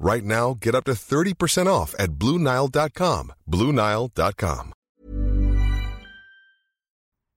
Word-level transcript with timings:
Right 0.00 0.24
now, 0.24 0.54
get 0.54 0.74
up 0.74 0.84
to 0.84 0.92
30% 0.92 1.66
off 1.66 1.94
at 1.98 2.10
BlueNile.com. 2.18 3.32
BlueNile.com. 3.50 4.72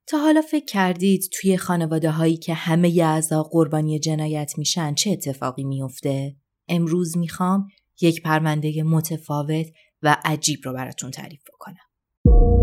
تا 0.08 0.17
حالا 0.17 0.42
فکر 0.42 0.66
کردید 0.66 1.30
توی 1.34 1.58
خانواده 1.58 2.11
هایی 2.11 2.38
که 2.38 2.53
همه 2.53 3.00
اعضا 3.03 3.44
قربانی 3.44 4.00
جنایت 4.00 4.53
میشن 4.58 4.94
چه 4.94 5.11
اتفاقی 5.11 5.64
میفته؟ 5.64 6.36
امروز 6.67 7.17
می‌خوام 7.17 7.67
یک 8.02 8.22
پرونده 8.22 8.84
متفاوت 8.84 9.67
و 10.02 10.17
عجیب 10.25 10.59
رو 10.64 10.73
براتون 10.73 11.11
تعریف 11.11 11.41
بکنم. 11.53 12.62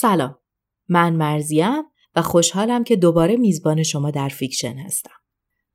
سلام 0.00 0.38
من 0.88 1.12
مرضیم 1.12 1.82
و 2.16 2.22
خوشحالم 2.22 2.84
که 2.84 2.96
دوباره 2.96 3.36
میزبان 3.36 3.82
شما 3.82 4.10
در 4.10 4.28
فیکشن 4.28 4.78
هستم. 4.78 5.14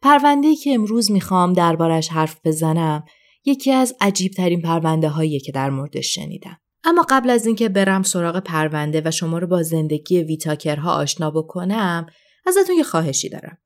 پرونده 0.02 0.56
که 0.56 0.74
امروز 0.74 1.12
می‌خوام 1.12 1.54
دربارش 1.54 2.10
حرف 2.10 2.40
بزنم 2.46 3.04
یکی 3.46 3.72
از 3.72 3.96
عجیب 4.02 4.32
ترین 4.32 4.62
پرونده 4.62 5.10
هایی 5.10 5.40
که 5.40 5.52
در 5.52 5.70
موردش 5.70 6.16
شنیدم. 6.16 6.58
اما 6.84 7.06
قبل 7.10 7.30
از 7.30 7.46
اینکه 7.46 7.70
برم 7.70 8.04
سراغ 8.04 8.40
پرونده 8.40 9.02
و 9.06 9.12
شما 9.12 9.40
رو 9.40 9.48
با 9.48 9.64
زندگی 9.64 10.24
ویتاکرها 10.24 10.94
آشنا 10.94 11.32
بکنم 11.32 12.06
ازتون 12.48 12.76
یه 12.76 12.84
خواهشی 12.84 13.30
دارم. 13.30 13.58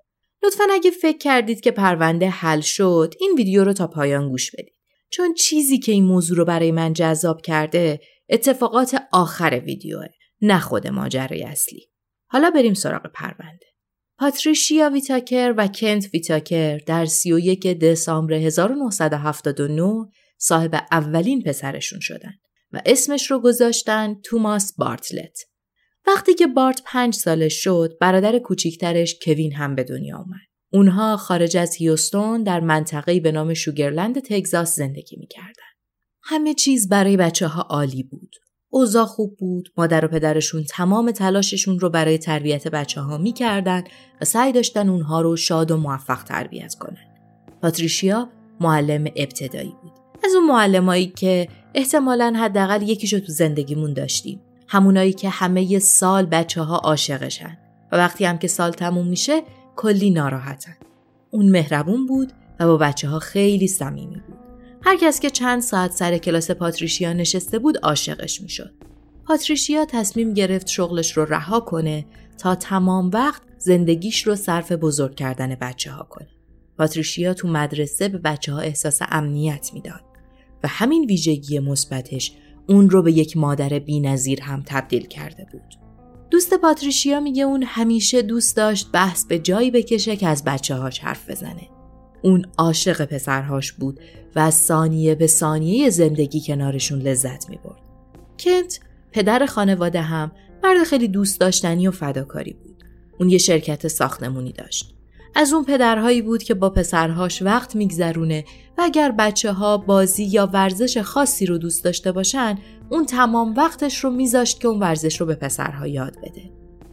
لطفا 0.43 0.63
اگه 0.72 0.91
فکر 0.91 1.17
کردید 1.17 1.61
که 1.61 1.72
پرونده 1.72 2.29
حل 2.29 2.61
شد 2.61 3.13
این 3.19 3.33
ویدیو 3.37 3.63
رو 3.63 3.73
تا 3.73 3.87
پایان 3.87 4.29
گوش 4.29 4.51
بدید. 4.51 4.75
چون 5.09 5.33
چیزی 5.33 5.79
که 5.79 5.91
این 5.91 6.03
موضوع 6.03 6.37
رو 6.37 6.45
برای 6.45 6.72
من 6.72 6.93
جذاب 6.93 7.41
کرده 7.41 7.99
اتفاقات 8.29 9.01
آخر 9.11 9.61
ویدیوه 9.66 10.05
نه 10.45 10.59
خود 10.59 10.88
ماجرای 10.88 11.44
اصلی. 11.44 11.89
حالا 12.28 12.50
بریم 12.50 12.73
سراغ 12.73 13.11
پرونده. 13.13 13.66
پاتریشیا 14.17 14.89
ویتاکر 14.89 15.53
و 15.57 15.67
کنت 15.67 16.06
ویتاکر 16.13 16.78
در 16.78 17.06
31 17.06 17.67
دسامبر 17.67 18.33
1979 18.33 20.05
صاحب 20.38 20.75
اولین 20.91 21.44
پسرشون 21.44 22.00
شدن 22.00 22.34
و 22.72 22.81
اسمش 22.85 23.31
رو 23.31 23.39
گذاشتن 23.39 24.16
توماس 24.23 24.73
بارتلت. 24.78 25.39
وقتی 26.07 26.34
که 26.34 26.47
بارت 26.47 26.81
پنج 26.85 27.13
سالش 27.13 27.63
شد، 27.63 27.97
برادر 28.01 28.39
کوچیکترش 28.39 29.16
کوین 29.25 29.53
هم 29.53 29.75
به 29.75 29.84
دنیا 29.84 30.17
اومد. 30.17 30.47
اونها 30.73 31.17
خارج 31.17 31.57
از 31.57 31.75
هیوستون 31.75 32.44
در 32.44 32.59
منطقه‌ای 32.59 33.19
به 33.19 33.31
نام 33.31 33.53
شوگرلند 33.53 34.19
تگزاس 34.19 34.75
زندگی 34.75 35.17
می‌کردن. 35.17 35.72
همه 36.23 36.53
چیز 36.53 36.89
برای 36.89 37.17
بچه 37.17 37.47
ها 37.47 37.61
عالی 37.61 38.03
بود. 38.03 38.35
اوضاع 38.75 39.05
خوب 39.05 39.37
بود. 39.37 39.71
مادر 39.77 40.05
و 40.05 40.07
پدرشون 40.07 40.63
تمام 40.63 41.11
تلاششون 41.11 41.79
رو 41.79 41.89
برای 41.89 42.17
تربیت 42.17 42.67
بچه 42.67 43.01
ها 43.01 43.17
می‌کردن 43.17 43.83
و 44.21 44.25
سعی 44.25 44.51
داشتن 44.51 44.89
اونها 44.89 45.21
رو 45.21 45.35
شاد 45.35 45.71
و 45.71 45.77
موفق 45.77 46.23
تربیت 46.23 46.75
کنن. 46.75 47.07
پاتریشیا 47.61 48.29
معلم 48.59 49.05
ابتدایی 49.15 49.75
بود. 49.81 49.91
از 50.25 50.31
اون 50.35 50.47
معلمایی 50.47 51.07
که 51.07 51.47
احتمالا 51.73 52.33
حداقل 52.37 52.81
یکیشو 52.81 53.19
تو 53.19 53.31
زندگیمون 53.31 53.93
داشتیم. 53.93 54.41
همونایی 54.67 55.13
که 55.13 55.29
همه 55.29 55.79
سال 55.79 56.25
بچه 56.25 56.61
ها 56.61 56.77
عاشقشن 56.77 57.57
و 57.91 57.97
وقتی 57.97 58.25
هم 58.25 58.37
که 58.37 58.47
سال 58.47 58.71
تموم 58.71 59.07
میشه 59.07 59.41
کلی 59.75 60.09
ناراحتن. 60.09 60.75
اون 61.31 61.49
مهربون 61.49 62.05
بود 62.05 62.33
و 62.59 62.67
با 62.67 62.77
بچه 62.77 63.09
ها 63.09 63.19
خیلی 63.19 63.67
صمیمی 63.67 64.21
بود. 64.27 64.44
هر 64.85 64.97
کس 64.97 65.19
که 65.19 65.29
چند 65.29 65.62
ساعت 65.62 65.91
سر 65.91 66.18
کلاس 66.18 66.51
پاتریشیا 66.51 67.13
نشسته 67.13 67.59
بود 67.59 67.78
عاشقش 67.78 68.41
می‌شد. 68.41 68.73
پاتریشیا 69.28 69.85
تصمیم 69.85 70.34
گرفت 70.34 70.68
شغلش 70.68 71.18
رو 71.18 71.25
رها 71.25 71.59
کنه 71.59 72.06
تا 72.38 72.56
تمام 72.56 73.09
وقت 73.13 73.41
زندگیش 73.57 74.28
رو 74.28 74.35
صرف 74.35 74.72
بزرگ 74.72 75.16
کردن 75.16 75.56
بچه 75.56 75.91
ها 75.91 76.03
کنه. 76.03 76.28
پاتریشیا 76.78 77.34
تو 77.34 77.47
مدرسه 77.47 78.07
به 78.07 78.18
بچه 78.18 78.53
ها 78.53 78.59
احساس 78.59 79.00
امنیت 79.09 79.69
می‌داد 79.73 80.01
و 80.63 80.68
همین 80.68 81.06
ویژگی 81.06 81.59
مثبتش 81.59 82.31
اون 82.67 82.90
رو 82.90 83.02
به 83.02 83.12
یک 83.12 83.38
مادر 83.38 83.79
بینظیر 83.79 84.41
هم 84.41 84.63
تبدیل 84.66 85.06
کرده 85.07 85.46
بود. 85.52 85.75
دوست 86.31 86.53
پاتریشیا 86.53 87.19
میگه 87.19 87.44
اون 87.44 87.63
همیشه 87.63 88.22
دوست 88.22 88.57
داشت 88.57 88.91
بحث 88.94 89.25
به 89.25 89.40
جایی 89.40 89.72
بکشه 89.72 90.16
که 90.16 90.28
از 90.28 90.44
بچه 90.44 90.75
هاش 90.75 91.00
حرف 91.00 91.29
بزنه. 91.29 91.74
اون 92.25 92.45
عاشق 92.57 93.05
پسرهاش 93.05 93.71
بود 93.71 93.99
و 94.35 94.39
از 94.39 94.55
ثانیه 94.55 95.15
به 95.15 95.27
ثانیه 95.27 95.89
زندگی 95.89 96.41
کنارشون 96.41 96.99
لذت 96.99 97.49
می 97.49 97.59
برد. 97.63 97.81
کنت 98.39 98.79
پدر 99.11 99.45
خانواده 99.45 100.01
هم 100.01 100.31
مرد 100.63 100.83
خیلی 100.83 101.07
دوست 101.07 101.39
داشتنی 101.39 101.87
و 101.87 101.91
فداکاری 101.91 102.53
بود. 102.53 102.83
اون 103.19 103.29
یه 103.29 103.37
شرکت 103.37 103.87
ساختمونی 103.87 104.51
داشت. 104.51 104.95
از 105.35 105.53
اون 105.53 105.65
پدرهایی 105.65 106.21
بود 106.21 106.43
که 106.43 106.53
با 106.53 106.69
پسرهاش 106.69 107.41
وقت 107.41 107.75
میگذرونه 107.75 108.45
و 108.77 108.81
اگر 108.81 109.11
بچه 109.11 109.51
ها 109.51 109.77
بازی 109.77 110.23
یا 110.23 110.47
ورزش 110.47 110.97
خاصی 110.97 111.45
رو 111.45 111.57
دوست 111.57 111.83
داشته 111.83 112.11
باشن 112.11 112.57
اون 112.89 113.05
تمام 113.05 113.55
وقتش 113.55 114.03
رو 114.03 114.09
میذاشت 114.09 114.59
که 114.59 114.67
اون 114.67 114.79
ورزش 114.79 115.21
رو 115.21 115.25
به 115.25 115.35
پسرها 115.35 115.87
یاد 115.87 116.17
بده. 116.17 116.51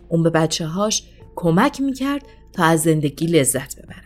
اون 0.08 0.22
به 0.22 0.30
بچه 0.30 0.66
هاش 0.66 1.02
کمک 1.36 1.80
می‌کرد 1.80 2.22
تا 2.52 2.64
از 2.64 2.82
زندگی 2.82 3.26
لذت 3.26 3.76
ببرن. 3.82 4.01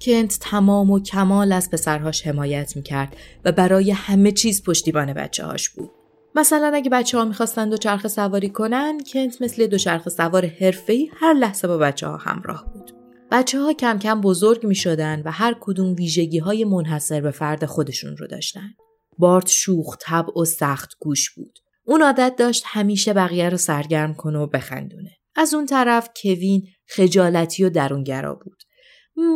کنت 0.00 0.38
تمام 0.40 0.90
و 0.90 1.00
کمال 1.00 1.52
از 1.52 1.70
پسرهاش 1.70 2.26
حمایت 2.26 2.76
می‌کرد 2.76 3.16
و 3.44 3.52
برای 3.52 3.90
همه 3.90 4.32
چیز 4.32 4.62
پشتیبان 4.62 5.12
بچه 5.12 5.44
هاش 5.44 5.68
بود. 5.68 5.90
مثلا 6.34 6.72
اگه 6.74 6.90
بچه 6.90 7.18
ها 7.18 7.24
می‌خواستن 7.24 7.68
دوچرخه 7.68 8.08
سواری 8.08 8.48
کنن 8.48 9.00
کنت 9.12 9.42
مثل 9.42 9.66
دوچرخه 9.66 10.10
سوار 10.10 10.46
حرفه‌ای 10.46 11.10
هر 11.16 11.34
لحظه 11.34 11.68
با 11.68 11.78
بچه 11.78 12.06
ها 12.06 12.16
همراه 12.16 12.64
بود. 12.72 12.92
بچه 13.30 13.60
ها 13.60 13.72
کم 13.72 13.98
کم 13.98 14.20
بزرگ 14.20 14.66
می 14.66 14.74
شدن 14.74 15.22
و 15.24 15.30
هر 15.30 15.56
کدوم 15.60 15.94
ویژگی 15.94 16.38
های 16.38 16.64
منحصر 16.64 17.20
به 17.20 17.30
فرد 17.30 17.66
خودشون 17.66 18.16
رو 18.16 18.26
داشتن. 18.26 18.70
بارت 19.18 19.48
شوخ 19.48 19.96
طبع 20.00 20.40
و 20.40 20.44
سخت 20.44 20.90
گوش 21.00 21.30
بود. 21.30 21.58
اون 21.84 22.02
عادت 22.02 22.34
داشت 22.38 22.62
همیشه 22.66 23.12
بقیه 23.12 23.48
رو 23.48 23.56
سرگرم 23.56 24.14
کنه 24.14 24.38
و 24.38 24.46
بخندونه. 24.46 25.10
از 25.36 25.54
اون 25.54 25.66
طرف 25.66 26.08
کوین 26.22 26.66
خجالتی 26.88 27.64
و 27.64 27.70
درونگرا 27.70 28.34
بود. 28.34 28.62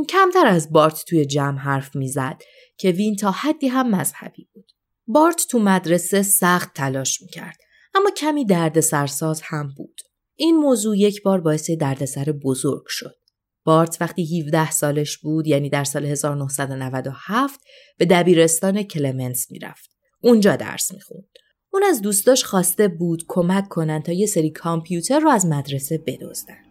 کمتر 0.08 0.46
از 0.46 0.72
بارت 0.72 1.04
توی 1.08 1.24
جمع 1.24 1.58
حرف 1.58 1.96
می‌زد. 1.96 2.42
کوین 2.80 3.16
تا 3.16 3.30
حدی 3.30 3.68
هم 3.68 3.90
مذهبی 3.90 4.48
بود. 4.52 4.72
بارت 5.06 5.46
تو 5.50 5.58
مدرسه 5.58 6.22
سخت 6.22 6.74
تلاش 6.74 7.22
می‌کرد 7.22 7.56
اما 7.94 8.10
کمی 8.10 8.44
درد 8.44 8.80
سرساز 8.80 9.40
هم 9.44 9.74
بود. 9.76 10.00
این 10.36 10.56
موضوع 10.56 10.98
یک 10.98 11.22
بار 11.22 11.40
باعث 11.40 11.70
دردسر 11.70 12.32
بزرگ 12.44 12.84
شد. 12.88 13.16
بارت 13.64 13.96
وقتی 14.00 14.40
17 14.40 14.70
سالش 14.70 15.18
بود 15.18 15.46
یعنی 15.46 15.70
در 15.70 15.84
سال 15.84 16.06
1997 16.06 17.60
به 17.98 18.04
دبیرستان 18.04 18.82
کلمنس 18.82 19.50
می‌رفت. 19.50 19.90
اونجا 20.20 20.56
درس 20.56 20.92
می‌خوند. 20.92 21.28
اون 21.72 21.82
از 21.84 22.02
دوستاش 22.02 22.44
خواسته 22.44 22.88
بود 22.88 23.24
کمک 23.28 23.68
کنن 23.68 24.02
تا 24.02 24.12
یه 24.12 24.26
سری 24.26 24.50
کامپیوتر 24.50 25.20
رو 25.20 25.30
از 25.30 25.46
مدرسه 25.46 25.98
بدزدن. 25.98 26.69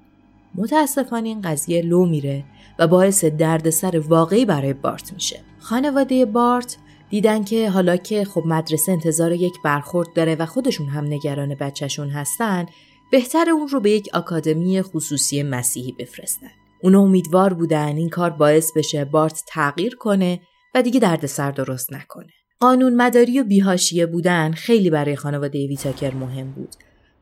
متاسفانه 0.56 1.28
این 1.28 1.42
قضیه 1.42 1.81
لو 1.81 2.06
میره 2.06 2.44
و 2.80 2.88
باعث 2.88 3.25
دردسر 3.25 4.00
واقعی 4.00 4.46
برای 4.46 4.74
بارت 4.74 5.13
میشه. 5.13 5.40
خانواده 5.60 6.25
بارت 6.25 6.78
دیدن 7.10 7.44
که 7.44 7.69
حالا 7.69 7.98
که 7.98 8.25
خب 8.25 8.44
مدرسه 8.46 8.92
انتظار 8.92 9.31
یک 9.31 9.54
برخورد 9.63 10.07
داره 10.16 10.36
و 10.36 10.46
خودشون 10.46 10.88
هم 10.88 11.06
نگران 11.06 11.56
بچهشون 11.56 12.10
هستن 12.10 12.66
بهتر 13.12 13.50
اون 13.50 13.68
رو 13.68 13.80
به 13.80 13.92
یک 13.92 14.10
آکادمی 14.13 14.81
خصوصی 14.81 15.44
مسیحی 15.44 15.92
بفرستن. 15.92 16.52
اون 16.84 16.95
امیدوار 16.95 17.54
بودن 17.54 17.95
این 17.98 18.10
کار 18.10 18.30
باعث 18.30 18.72
بشه 18.75 19.06
بارت 19.06 19.44
تغییر 19.48 19.95
کنه 19.95 20.40
و 20.75 20.81
دیگه 20.81 21.00
دردسر 21.00 21.52
درست 21.52 21.94
نکنه. 21.94 22.30
قانون 22.60 22.95
مداری 22.95 23.40
و 23.40 23.44
بیهاشیه 23.44 24.06
بودن 24.06 24.52
خیلی 24.52 24.90
برای 24.90 25.16
خانواده 25.16 25.68
ویتاکر 25.68 26.13
مهم 26.13 26.52
بود. 26.52 26.75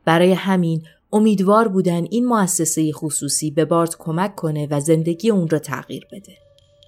برای 0.04 0.32
همین 0.32 0.82
امیدوار 1.12 1.68
بودن 1.68 2.06
این 2.10 2.26
مؤسسه 2.26 2.92
خصوصی 2.92 3.50
به 3.50 3.64
بارت 3.64 3.96
کمک 3.98 4.34
کنه 4.34 4.68
و 4.70 4.80
زندگی 4.80 5.30
اون 5.30 5.48
را 5.48 5.58
تغییر 5.58 6.06
بده. 6.12 6.32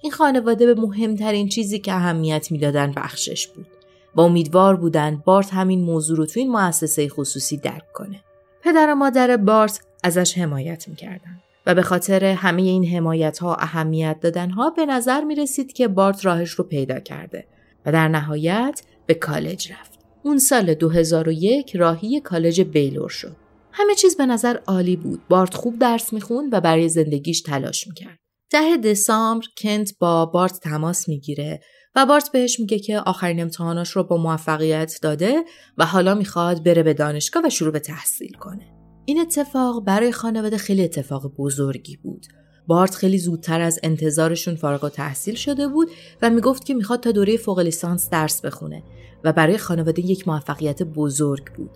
این 0.03 0.11
خانواده 0.11 0.65
به 0.65 0.81
مهمترین 0.81 1.49
چیزی 1.49 1.79
که 1.79 1.93
اهمیت 1.93 2.51
می‌دادن 2.51 2.91
بخشش 2.91 3.47
بود 3.47 3.67
و 4.15 4.21
امیدوار 4.21 4.75
بودن 4.75 5.23
بارت 5.25 5.53
همین 5.53 5.81
موضوع 5.81 6.17
رو 6.17 6.25
تو 6.25 6.39
این 6.39 6.51
مؤسسه 6.51 7.09
خصوصی 7.09 7.57
درک 7.57 7.91
کنه. 7.93 8.23
پدر 8.63 8.91
و 8.91 8.95
مادر 8.95 9.37
بارت 9.37 9.81
ازش 10.03 10.37
حمایت 10.37 10.87
می‌کردن 10.87 11.41
و 11.65 11.75
به 11.75 11.81
خاطر 11.81 12.25
همه 12.25 12.61
این 12.61 12.85
حمایت 12.85 13.39
ها 13.39 13.55
اهمیت 13.55 14.19
دادن 14.21 14.49
ها 14.49 14.69
به 14.69 14.85
نظر 14.85 15.23
می 15.23 15.35
رسید 15.35 15.73
که 15.73 15.87
بارت 15.87 16.25
راهش 16.25 16.51
رو 16.51 16.63
پیدا 16.63 16.99
کرده 16.99 17.45
و 17.85 17.91
در 17.91 18.07
نهایت 18.07 18.81
به 19.05 19.13
کالج 19.13 19.71
رفت. 19.71 19.99
اون 20.23 20.37
سال 20.37 20.73
2001 20.73 21.75
راهی 21.75 22.19
کالج 22.19 22.61
بیلور 22.61 23.09
شد. 23.09 23.40
همه 23.73 23.95
چیز 23.95 24.17
به 24.17 24.25
نظر 24.25 24.57
عالی 24.67 24.95
بود. 24.95 25.21
بارت 25.29 25.53
خوب 25.53 25.79
درس 25.79 26.13
می‌خوند 26.13 26.53
و 26.53 26.61
برای 26.61 26.89
زندگیش 26.89 27.41
تلاش 27.41 27.87
می‌کرد. 27.87 28.17
ده 28.51 28.77
دسامبر 28.77 29.45
کنت 29.57 29.91
با 29.99 30.25
بارت 30.25 30.59
تماس 30.59 31.09
می‌گیره 31.09 31.61
و 31.95 32.05
بارت 32.05 32.31
بهش 32.31 32.59
میگه 32.59 32.79
که 32.79 32.99
آخرین 32.99 33.41
امتحاناش 33.41 33.89
رو 33.89 34.03
با 34.03 34.17
موفقیت 34.17 34.99
داده 35.01 35.43
و 35.77 35.85
حالا 35.85 36.15
می‌خواد 36.15 36.63
بره 36.63 36.83
به 36.83 36.93
دانشگاه 36.93 37.45
و 37.45 37.49
شروع 37.49 37.71
به 37.71 37.79
تحصیل 37.79 38.33
کنه. 38.33 38.73
این 39.05 39.21
اتفاق 39.21 39.83
برای 39.85 40.11
خانواده 40.11 40.57
خیلی 40.57 40.83
اتفاق 40.83 41.35
بزرگی 41.37 41.97
بود. 41.97 42.25
بارت 42.67 42.95
خیلی 42.95 43.17
زودتر 43.17 43.61
از 43.61 43.79
انتظارشون 43.83 44.55
فارغ 44.55 44.89
تحصیل 44.89 45.35
شده 45.35 45.67
بود 45.67 45.89
و 46.21 46.29
می‌گفت 46.29 46.65
که 46.65 46.73
می‌خواد 46.73 46.99
تا 46.99 47.11
دوره 47.11 47.37
فوق 47.37 47.59
لیسانس 47.59 48.09
درس 48.09 48.41
بخونه 48.41 48.83
و 49.23 49.33
برای 49.33 49.57
خانواده 49.57 50.05
یک 50.05 50.27
موفقیت 50.27 50.83
بزرگ 50.83 51.53
بود. 51.53 51.71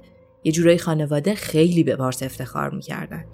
یه 0.45 0.51
جورایی 0.51 0.77
خانواده 0.77 1.35
خیلی 1.35 1.83
به 1.83 1.95
بارت 1.95 2.23
افتخار 2.23 2.69
می‌کردن. 2.69 3.25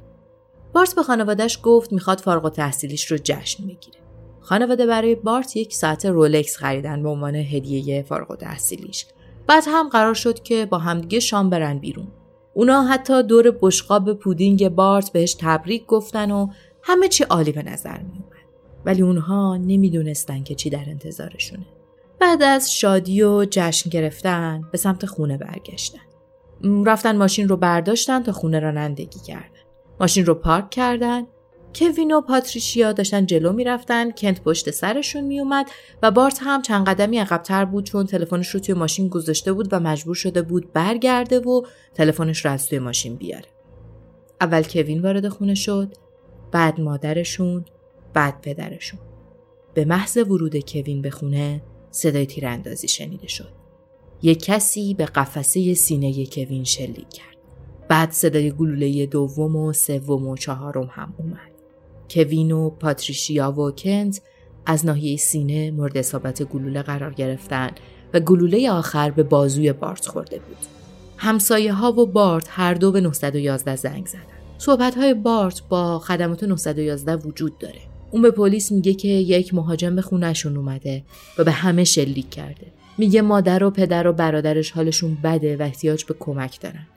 بارت 0.73 0.95
به 0.95 1.03
خانوادهش 1.03 1.59
گفت 1.63 1.93
می‌خواد 1.93 2.19
فارغ 2.19 2.45
و 2.45 2.49
تحصیلیش 2.49 3.11
رو 3.11 3.17
جشن 3.23 3.63
بگیره. 3.63 3.99
خانواده 4.39 4.85
برای 4.85 5.15
بارت 5.15 5.57
یک 5.57 5.73
ساعت 5.73 6.05
رولکس 6.05 6.57
خریدن 6.57 7.03
به 7.03 7.09
عنوان 7.09 7.35
هدیه 7.35 8.03
فارغ 8.03 8.31
و 8.31 8.35
تحصیلیش. 8.35 9.05
بعد 9.47 9.63
هم 9.67 9.89
قرار 9.89 10.13
شد 10.13 10.43
که 10.43 10.65
با 10.65 10.77
همدیگه 10.77 11.19
شام 11.19 11.49
برن 11.49 11.79
بیرون. 11.79 12.07
اونا 12.53 12.83
حتی 12.83 13.23
دور 13.23 13.57
بشقاب 13.61 14.13
پودینگ 14.13 14.69
بارت 14.69 15.11
بهش 15.11 15.35
تبریک 15.39 15.85
گفتن 15.85 16.31
و 16.31 16.47
همه 16.83 17.07
چی 17.07 17.23
عالی 17.23 17.51
به 17.51 17.63
نظر 17.63 17.97
می 17.97 18.13
اومد. 18.13 18.31
ولی 18.85 19.01
اونها 19.01 19.57
نمی‌دونستن 19.57 20.43
که 20.43 20.55
چی 20.55 20.69
در 20.69 20.85
انتظارشونه. 20.87 21.65
بعد 22.19 22.43
از 22.43 22.73
شادی 22.73 23.23
و 23.23 23.45
جشن 23.49 23.89
گرفتن 23.89 24.61
به 24.71 24.77
سمت 24.77 25.05
خونه 25.05 25.37
برگشتن. 25.37 26.10
رفتن 26.63 27.17
ماشین 27.17 27.49
رو 27.49 27.57
برداشتن 27.57 28.23
تا 28.23 28.31
خونه 28.31 28.59
رانندگی 28.59 29.19
کردن. 29.19 29.59
ماشین 29.99 30.25
رو 30.25 30.35
پارک 30.35 30.69
کردن. 30.69 31.23
کوین 31.75 32.11
و 32.11 32.21
پاتریشیا 32.21 32.91
داشتن 32.91 33.25
جلو 33.25 33.53
می‌رفتن. 33.53 34.11
کنت 34.11 34.41
پشت 34.41 34.71
سرشون 34.71 35.23
میومد 35.23 35.65
و 36.03 36.11
بارت 36.11 36.39
هم 36.41 36.61
چند 36.61 36.87
قدمی 36.87 37.17
عقبتر 37.17 37.65
بود 37.65 37.83
چون 37.83 38.05
تلفنش 38.05 38.49
رو 38.49 38.59
توی 38.59 38.75
ماشین 38.75 39.07
گذاشته 39.07 39.53
بود 39.53 39.67
و 39.71 39.79
مجبور 39.79 40.15
شده 40.15 40.41
بود 40.41 40.73
برگرده 40.73 41.39
و 41.39 41.61
تلفنش 41.93 42.45
رو 42.45 42.51
از 42.51 42.67
توی 42.67 42.79
ماشین 42.79 43.15
بیاره. 43.15 43.45
اول 44.41 44.63
کوین 44.63 45.01
وارد 45.01 45.27
خونه 45.27 45.55
شد 45.55 45.93
بعد 46.51 46.79
مادرشون 46.79 47.65
بعد 48.13 48.41
پدرشون. 48.41 48.99
به 49.73 49.85
محض 49.85 50.17
ورود 50.17 50.71
کوین 50.71 51.01
به 51.01 51.09
خونه 51.09 51.61
صدای 51.91 52.25
تیراندازی 52.25 52.87
شنیده 52.87 53.27
شد. 53.27 53.60
یک 54.23 54.43
کسی 54.43 54.93
به 54.93 55.05
قفسه 55.05 55.73
سینه 55.73 56.25
کوین 56.25 56.63
شلیک 56.63 57.09
کرد 57.09 57.37
بعد 57.87 58.11
صدای 58.11 58.51
گلوله 58.51 59.05
دوم 59.05 59.55
و 59.55 59.73
سوم 59.73 60.27
و 60.27 60.37
چهارم 60.37 60.89
هم 60.91 61.13
اومد 61.17 61.51
کوین 62.09 62.51
و 62.51 62.69
پاتریشیا 62.69 63.51
و 63.51 63.71
کنت 63.71 64.21
از 64.65 64.85
ناحیه 64.85 65.17
سینه 65.17 65.71
مورد 65.71 65.97
اصابت 65.97 66.43
گلوله 66.43 66.81
قرار 66.81 67.13
گرفتن 67.13 67.71
و 68.13 68.19
گلوله 68.19 68.71
آخر 68.71 69.11
به 69.11 69.23
بازوی 69.23 69.73
بارت 69.73 70.07
خورده 70.07 70.39
بود. 70.39 70.57
همسایه 71.17 71.73
ها 71.73 71.91
و 71.91 72.05
بارت 72.05 72.47
هر 72.49 72.73
دو 72.73 72.91
به 72.91 73.01
911 73.01 73.75
زنگ 73.75 74.05
زدن. 74.05 74.21
صحبت 74.57 74.97
های 74.97 75.13
بارت 75.13 75.61
با 75.69 75.99
خدمات 75.99 76.43
911 76.43 77.15
وجود 77.15 77.57
داره. 77.57 77.81
اون 78.11 78.21
به 78.21 78.31
پلیس 78.31 78.71
میگه 78.71 78.93
که 78.93 79.07
یک 79.07 79.53
مهاجم 79.53 79.95
به 79.95 80.01
خونهشون 80.01 80.57
اومده 80.57 81.03
و 81.37 81.43
به 81.43 81.51
همه 81.51 81.83
شلیک 81.83 82.29
کرده. 82.29 82.80
میگه 82.97 83.21
مادر 83.21 83.63
و 83.63 83.71
پدر 83.71 84.07
و 84.07 84.13
برادرش 84.13 84.71
حالشون 84.71 85.17
بده 85.23 85.57
و 85.57 85.61
احتیاج 85.61 86.05
به 86.05 86.15
کمک 86.19 86.61
دارن. 86.61 86.87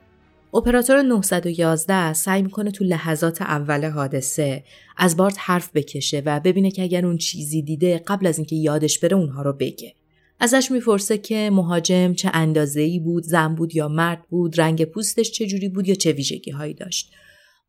اپراتور 0.53 1.01
911 1.01 2.13
سعی 2.13 2.41
می‌کنه 2.41 2.71
تو 2.71 2.83
لحظات 2.83 3.41
اول 3.41 3.85
حادثه 3.85 4.63
از 4.97 5.17
بارت 5.17 5.35
حرف 5.39 5.69
بکشه 5.73 6.23
و 6.25 6.39
ببینه 6.39 6.71
که 6.71 6.83
اگر 6.83 7.05
اون 7.05 7.17
چیزی 7.17 7.61
دیده 7.61 7.97
قبل 8.07 8.27
از 8.27 8.37
اینکه 8.37 8.55
یادش 8.55 8.99
بره 8.99 9.17
اونها 9.17 9.41
رو 9.41 9.53
بگه. 9.53 9.93
ازش 10.39 10.71
می‌پرسه 10.71 11.17
که 11.17 11.49
مهاجم 11.53 12.13
چه 12.13 12.29
اندازه 12.33 12.81
ای 12.81 12.99
بود، 12.99 13.23
زن 13.23 13.55
بود 13.55 13.75
یا 13.75 13.87
مرد 13.87 14.23
بود، 14.29 14.61
رنگ 14.61 14.85
پوستش 14.85 15.31
چه 15.31 15.47
جوری 15.47 15.69
بود 15.69 15.87
یا 15.87 15.95
چه 15.95 16.11
ویژگی 16.11 16.51
هایی 16.51 16.73
داشت. 16.73 17.11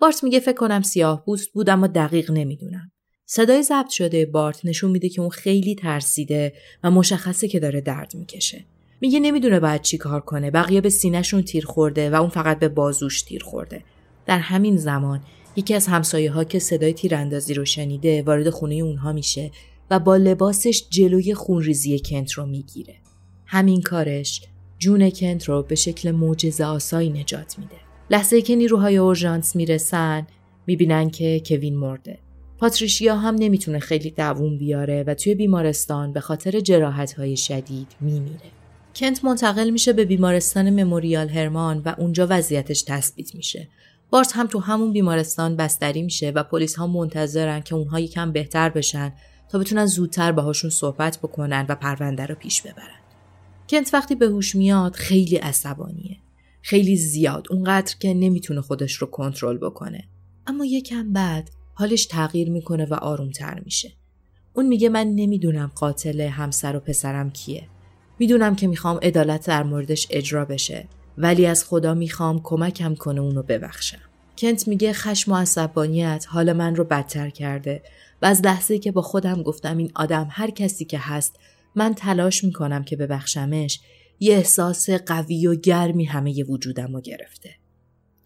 بارت 0.01 0.25
میگه 0.25 0.41
فکر 0.41 0.57
کنم 0.57 0.83
سیاه 0.83 1.25
پوست 1.25 1.53
بود 1.53 1.71
اما 1.71 1.87
دقیق 1.87 2.31
نمی‌دونم. 2.31 2.91
صدای 3.29 3.63
ضبط 3.63 3.89
شده 3.89 4.27
بارت 4.27 4.61
نشون 4.65 4.91
میده 4.91 5.09
که 5.09 5.21
اون 5.21 5.31
خیلی 5.31 5.75
ترسیده 5.75 6.53
و 6.83 6.91
مشخصه 6.91 7.49
که 7.49 7.61
داره 7.61 7.81
درد 7.81 8.15
می‌کشه. 8.15 8.65
میگه 9.01 9.21
نمی‌دونه 9.21 9.61
باید 9.61 9.83
چی 9.83 9.99
کار 9.99 10.21
کنه. 10.21 10.51
بقیه 10.51 10.81
به 10.81 10.89
سینهشون 10.89 11.43
تیر 11.43 11.67
خورده 11.67 12.11
و 12.11 12.15
اون 12.15 12.29
فقط 12.29 12.59
به 12.59 12.69
بازوش 12.69 13.23
تیر 13.23 13.43
خورده. 13.43 13.85
در 14.27 14.39
همین 14.39 14.77
زمان 14.77 15.21
یکی 15.57 15.75
از 15.75 15.87
همسایه 15.87 16.31
ها 16.31 16.45
که 16.45 16.59
صدای 16.59 16.93
تیراندازی 16.93 17.55
رو 17.55 17.65
شنیده 17.65 18.23
وارد 18.23 18.51
خونه 18.51 18.75
اونها 18.75 19.13
میشه 19.13 19.51
و 19.91 19.99
با 19.99 20.17
لباسش 20.17 20.87
جلوی 20.91 21.35
خونریزی 21.35 22.01
کنت 22.05 22.33
رو 22.33 22.47
می‌گیره. 22.47 22.95
همین 23.47 23.83
کارش 23.83 24.43
جون 24.79 25.11
کنت 25.11 25.49
رو 25.49 25.63
به 25.63 25.75
شکل 25.75 26.11
معجزه 26.11 26.65
آسایی 26.65 27.11
نجات 27.11 27.59
میده. 27.59 27.77
لحظه 28.11 28.43
که 28.43 28.57
نیروهای 28.57 28.97
اورژانس 28.97 29.57
می‌رسن 29.57 30.27
می‌بینن 30.67 31.11
که 31.11 31.43
کوین 31.47 31.77
مرده. 31.77 32.19
پاتریشیا 32.59 33.17
هم 33.17 33.35
نمی‌تونه 33.35 33.79
خیلی 33.79 34.11
دووم 34.11 34.59
بیاره 34.59 35.05
و 35.07 35.15
توی 35.15 35.35
بیمارستان 35.35 36.13
به 36.13 36.21
خاطر 36.21 36.61
جراحت 36.61 37.13
های 37.13 37.37
شدید 37.37 37.89
میمیره 38.01 38.51
کنت 38.97 39.25
منتقل 39.25 39.71
میشه 39.71 39.93
به 39.93 40.05
بیمارستان 40.05 40.83
مموریال 40.83 41.29
هرمان 41.29 41.83
و 41.85 41.95
اونجا 41.99 42.27
وضعیتش 42.31 42.83
تثبیت 42.83 43.35
میشه. 43.35 43.69
بارت 44.11 44.33
هم 44.37 44.47
تو 44.47 44.59
همون 44.59 44.93
بیمارستان 44.93 45.57
بستری 45.57 46.03
میشه 46.03 46.31
و 46.31 46.43
پلیس 46.43 46.75
ها 46.75 46.87
منتظرن 46.87 47.61
که 47.61 47.75
اونها 47.75 48.01
یکم 48.01 48.33
بهتر 48.33 48.69
بشن 48.69 49.13
تا 49.49 49.59
بتونن 49.59 49.87
زودتر 49.87 50.33
باهاشون 50.33 50.71
صحبت 50.71 51.19
بکنن 51.19 51.67
و 51.69 51.75
پرونده 51.75 52.27
رو 52.27 52.35
پیش 52.35 52.63
ببرن. 52.63 53.01
کنت 53.69 53.95
وقتی 53.95 54.15
به 54.15 54.27
هوش 54.27 54.55
میاد 54.55 54.95
خیلی 54.95 55.37
عصبانیه. 55.37 56.17
خیلی 56.63 56.97
زیاد 56.97 57.47
اونقدر 57.51 57.95
که 58.01 58.15
نمی‌تونه 58.15 58.61
خودش 58.61 58.95
رو 58.95 59.07
کنترل 59.07 59.57
بکنه. 59.57 60.09
اما 60.47 60.65
یکم 60.65 61.13
بعد 61.13 61.51
حالش 61.79 62.07
تغییر 62.07 62.51
می‌کنه 62.51 62.85
و 62.85 62.95
آرومتر 62.95 63.61
میشه. 63.65 63.93
اون 64.55 64.67
میگه 64.67 64.89
من 64.89 65.07
نمی‌دونم 65.07 65.73
قاتل 65.75 66.21
همسر 66.21 66.77
و 66.77 66.81
پسرم 66.81 67.31
کیه. 67.31 67.69
می‌دونم 68.19 68.57
که 68.57 68.67
می‌خوام 68.67 68.99
عدالت 69.03 69.47
در 69.47 69.63
موردش 69.63 70.07
اجرا 70.11 70.45
بشه 70.45 70.89
ولی 71.19 71.47
از 71.47 71.65
خدا 71.65 71.95
می‌خوام 71.95 72.41
کمکم 72.43 72.95
کنه 72.95 73.21
اونو 73.21 73.43
ببخشم. 73.43 73.99
کنت 74.39 74.69
میگه 74.69 74.93
خشم 74.93 75.33
و 75.33 75.37
عصبانیت 75.37 76.27
حال 76.29 76.53
من 76.53 76.77
رو 76.77 76.85
بدتر 76.85 77.31
کرده 77.31 77.83
و 78.23 78.27
از 78.27 78.41
لحظه 78.41 78.79
که 78.79 78.93
با 78.93 79.03
خودم 79.03 79.43
گفتم 79.43 79.77
این 79.77 79.93
آدم 79.95 80.29
هر 80.31 80.51
کسی 80.51 80.85
که 80.85 80.99
هست 80.99 81.37
من 81.75 81.95
تلاش 81.95 82.45
می‌کنم 82.45 82.85
که 82.85 82.97
ببخشمش 82.97 83.81
یه 84.21 84.35
احساس 84.35 84.91
قوی 84.91 85.47
و 85.47 85.55
گرمی 85.55 86.05
همه 86.05 86.39
ی 86.39 86.43
وجودم 86.43 86.95
رو 86.95 87.01
گرفته. 87.01 87.51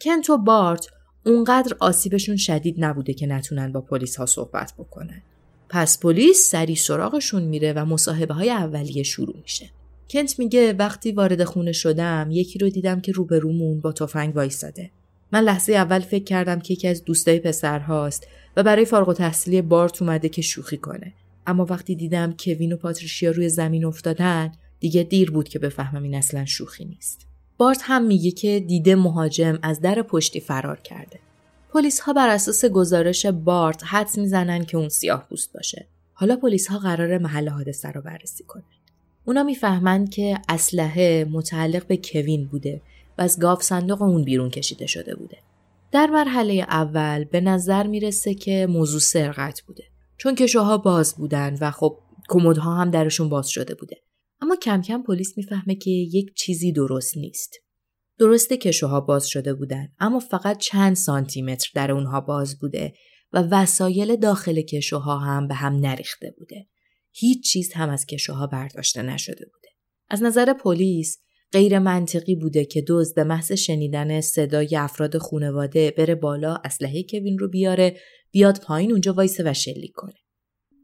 کنت 0.01 0.31
و 0.31 0.39
بارت 0.39 0.87
اونقدر 1.27 1.77
آسیبشون 1.81 2.37
شدید 2.37 2.75
نبوده 2.79 3.15
که 3.15 3.27
نتونن 3.27 3.73
با 3.73 3.81
پلیس 3.81 4.17
ها 4.17 4.27
صحبت 4.27 4.73
بکنن. 4.79 5.23
پس 5.69 6.01
پلیس 6.01 6.51
سری 6.51 6.75
سراغشون 6.75 7.43
میره 7.43 7.73
و 7.73 7.85
مصاحبه 7.85 8.35
های 8.35 8.51
اولیه 8.51 9.03
شروع 9.03 9.37
میشه. 9.43 9.71
کنت 10.11 10.39
میگه 10.39 10.73
وقتی 10.73 11.13
وارد 11.13 11.45
خونه 11.45 11.73
شدم 11.73 12.29
یکی 12.31 12.59
رو 12.59 12.69
دیدم 12.69 13.01
که 13.01 13.13
روبرومون 13.13 13.81
با 13.81 13.93
تفنگ 13.93 14.37
وایستاده. 14.37 14.91
من 15.33 15.41
لحظه 15.41 15.73
اول 15.73 16.01
فکر 16.01 16.25
کردم 16.25 16.61
که 16.61 16.73
یکی 16.73 16.89
از 16.89 17.05
دوستای 17.05 17.39
پسرهاست 17.39 18.27
و 18.57 18.63
برای 18.63 18.85
فارغ 18.85 19.09
و 19.09 19.13
تحصیلی 19.13 19.63
بارت 19.63 20.03
اومده 20.03 20.29
که 20.29 20.43
شوخی 20.43 20.77
کنه. 20.77 21.13
اما 21.47 21.65
وقتی 21.65 21.95
دیدم 21.95 22.35
کوین 22.39 22.73
و 22.73 22.77
پاتریشیا 22.77 23.31
روی 23.31 23.49
زمین 23.49 23.85
افتادن 23.85 24.53
دیگه 24.81 25.03
دیر 25.03 25.31
بود 25.31 25.49
که 25.49 25.59
بفهمم 25.59 26.03
این 26.03 26.15
اصلا 26.15 26.45
شوخی 26.45 26.85
نیست. 26.85 27.30
بارت 27.61 27.81
هم 27.83 28.03
میگه 28.03 28.31
که 28.31 28.61
دیده 28.61 28.95
مهاجم 28.95 29.59
از 29.63 29.81
در 29.81 30.03
پشتی 30.03 30.41
فرار 30.41 30.81
کرده. 30.81 31.21
پلیس 31.73 32.01
ها 32.01 32.13
بر 32.13 32.29
اساس 32.29 32.65
گزارش 32.65 33.27
بارت 33.27 33.83
حدس 33.85 34.19
می‌زنن 34.19 34.65
که 34.65 34.77
اون 34.77 34.89
سیاه 34.89 35.27
پوست 35.29 35.53
باشه. 35.53 35.87
حالا 36.13 36.37
پلیس 36.37 36.69
ها 36.69 36.79
قرار 36.79 37.19
محل 37.19 37.49
حادثه 37.49 37.89
رو 37.89 38.01
بررسی 38.01 38.45
کنن. 38.45 38.63
اونا 39.25 39.43
می‌فهمند 39.43 40.11
که 40.11 40.39
اسلحه 40.49 41.27
متعلق 41.31 41.87
به 41.87 41.97
کوین 42.05 42.47
بوده 42.47 42.81
و 43.19 43.23
از 43.23 43.41
گاف 43.41 43.63
صندوق 43.63 44.03
اون 44.03 44.25
بیرون 44.25 44.51
کشیده 44.51 44.87
شده 44.87 45.15
بوده. 45.15 45.39
در 45.93 46.07
مرحله 46.07 46.67
اول 46.69 47.25
به 47.25 47.41
نظر 47.41 47.87
می‌رسه 47.87 48.35
که 48.35 48.67
موضوع 48.71 49.01
سرقت 49.01 49.61
بوده. 49.61 49.85
چون 50.17 50.35
کشوها 50.35 50.79
باز 50.79 51.15
بودن 51.15 51.57
و 51.61 51.71
خب 51.71 51.99
کمدها 52.29 52.75
هم 52.75 52.91
درشون 52.91 53.29
باز 53.29 53.49
شده 53.49 53.75
بوده. 53.75 53.97
اما 54.41 54.57
کم 54.57 54.83
کم 54.83 55.03
پلیس 55.03 55.37
می‌فهمه 55.37 55.75
که 55.75 55.91
یک 55.91 56.35
چیزی 56.35 56.73
درست 56.73 57.17
نیست. 57.17 57.51
درسته 58.19 58.57
کشوها 58.57 59.01
باز 59.01 59.29
شده 59.29 59.55
بودن 59.55 59.89
اما 59.99 60.19
فقط 60.19 60.59
چند 60.59 60.97
سانتی 60.97 61.43
متر 61.43 61.71
در 61.75 61.93
اونها 61.93 62.21
باز 62.21 62.59
بوده 62.59 62.93
و 63.33 63.43
وسایل 63.51 64.17
داخل 64.17 64.61
کشوها 64.61 65.19
هم 65.19 65.49
به 65.49 65.55
هم 65.55 65.73
نریخته 65.73 66.35
بوده. 66.39 66.67
هیچ 67.13 67.53
چیز 67.53 67.73
هم 67.73 67.91
از 67.91 68.07
کشوها 68.07 68.47
برداشته 68.47 69.03
نشده 69.03 69.45
بوده. 69.53 69.69
از 70.09 70.23
نظر 70.23 70.53
پلیس 70.53 71.19
غیر 71.53 71.79
منطقی 71.79 72.35
بوده 72.35 72.65
که 72.65 72.85
دزد 72.89 73.15
به 73.15 73.25
محض 73.25 73.53
شنیدن 73.53 74.21
صدای 74.21 74.77
افراد 74.77 75.19
خونواده 75.19 75.91
بره 75.91 76.15
بالا 76.15 76.55
اسلحه 76.65 77.03
کوین 77.03 77.39
رو 77.39 77.49
بیاره 77.49 77.97
بیاد 78.31 78.61
پایین 78.61 78.93
اونجا 78.93 79.13
وایسه 79.13 79.51
و 79.51 79.55
شلیک 79.55 79.93
کنه. 79.95 80.20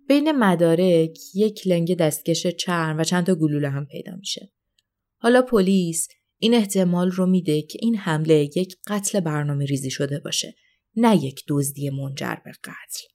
بین 0.08 0.32
مدارک 0.32 1.18
یک 1.34 1.66
لنگ 1.66 1.96
دستکش 1.96 2.46
چرم 2.46 2.98
و 2.98 3.04
چند 3.04 3.26
تا 3.26 3.34
گلوله 3.34 3.68
هم 3.68 3.86
پیدا 3.86 4.16
میشه. 4.16 4.52
حالا 5.18 5.42
پلیس 5.42 6.08
این 6.38 6.54
احتمال 6.54 7.10
رو 7.10 7.26
میده 7.26 7.62
که 7.62 7.78
این 7.82 7.96
حمله 7.96 8.34
یک 8.34 8.76
قتل 8.86 9.20
برنامه 9.20 9.64
ریزی 9.64 9.90
شده 9.90 10.18
باشه 10.18 10.54
نه 10.96 11.24
یک 11.24 11.44
دزدی 11.48 11.90
منجر 11.90 12.36
به 12.44 12.52
قتل. 12.64 13.06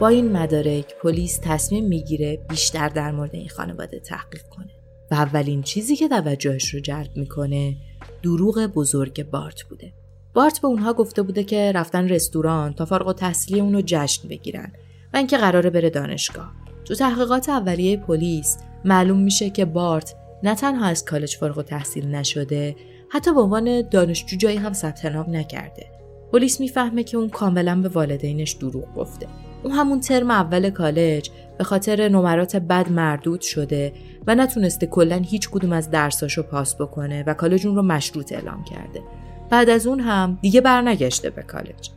با 0.00 0.08
این 0.08 0.32
مدارک 0.32 0.94
پلیس 1.02 1.40
تصمیم 1.42 1.84
می‌گیره 1.84 2.38
بیشتر 2.48 2.88
در 2.88 3.10
مورد 3.10 3.34
این 3.34 3.48
خانواده 3.48 4.00
تحقیق 4.00 4.42
کنه 4.42 4.70
و 5.10 5.14
اولین 5.14 5.62
چیزی 5.62 5.96
که 5.96 6.08
توجهش 6.08 6.74
رو 6.74 6.80
جلب 6.80 7.16
می‌کنه 7.16 7.76
دروغ 8.22 8.66
بزرگ 8.66 9.30
بارت 9.30 9.62
بوده. 9.62 9.92
بارت 10.34 10.60
به 10.60 10.68
اونها 10.68 10.92
گفته 10.92 11.22
بوده 11.22 11.44
که 11.44 11.72
رفتن 11.74 12.08
رستوران 12.08 12.72
تا 12.72 12.84
فارغ 12.84 13.06
و 13.06 13.12
تحصیلی 13.12 13.60
اونو 13.60 13.82
جشن 13.86 14.28
بگیرن 14.28 14.72
و 15.14 15.16
اینکه 15.16 15.36
قراره 15.36 15.70
بره 15.70 15.90
دانشگاه. 15.90 16.52
تو 16.84 16.94
تحقیقات 16.94 17.48
اولیه 17.48 17.96
پلیس 17.96 18.58
معلوم 18.84 19.18
میشه 19.18 19.50
که 19.50 19.64
بارت 19.64 20.14
نه 20.42 20.54
تنها 20.54 20.86
از 20.86 21.04
کالج 21.04 21.36
فارغ 21.36 21.62
تحصیل 21.62 22.06
نشده 22.06 22.76
حتی 23.10 23.34
به 23.34 23.40
عنوان 23.40 23.88
دانشجو 23.88 24.36
جایی 24.36 24.56
هم 24.56 24.72
ثبت 24.72 25.04
نام 25.04 25.36
نکرده. 25.36 25.86
پلیس 26.32 26.60
می‌فهمه 26.60 27.04
که 27.04 27.16
اون 27.16 27.28
کاملا 27.28 27.80
به 27.82 27.88
والدینش 27.88 28.52
دروغ 28.52 28.94
گفته. 28.94 29.26
اون 29.62 29.72
همون 29.72 30.00
ترم 30.00 30.30
اول 30.30 30.70
کالج 30.70 31.30
به 31.58 31.64
خاطر 31.64 32.08
نمرات 32.08 32.56
بد 32.56 32.90
مردود 32.90 33.40
شده 33.40 33.92
و 34.26 34.34
نتونسته 34.34 34.86
کلا 34.86 35.16
هیچ 35.16 35.50
کدوم 35.50 35.72
از 35.72 35.90
درساشو 35.90 36.42
پاس 36.42 36.74
بکنه 36.76 37.24
و 37.26 37.34
کالج 37.34 37.66
اون 37.66 37.76
رو 37.76 37.82
مشروط 37.82 38.32
اعلام 38.32 38.64
کرده. 38.64 39.02
بعد 39.50 39.70
از 39.70 39.86
اون 39.86 40.00
هم 40.00 40.38
دیگه 40.42 40.60
برنگشته 40.60 41.30
به 41.30 41.42
کالج. 41.42 41.90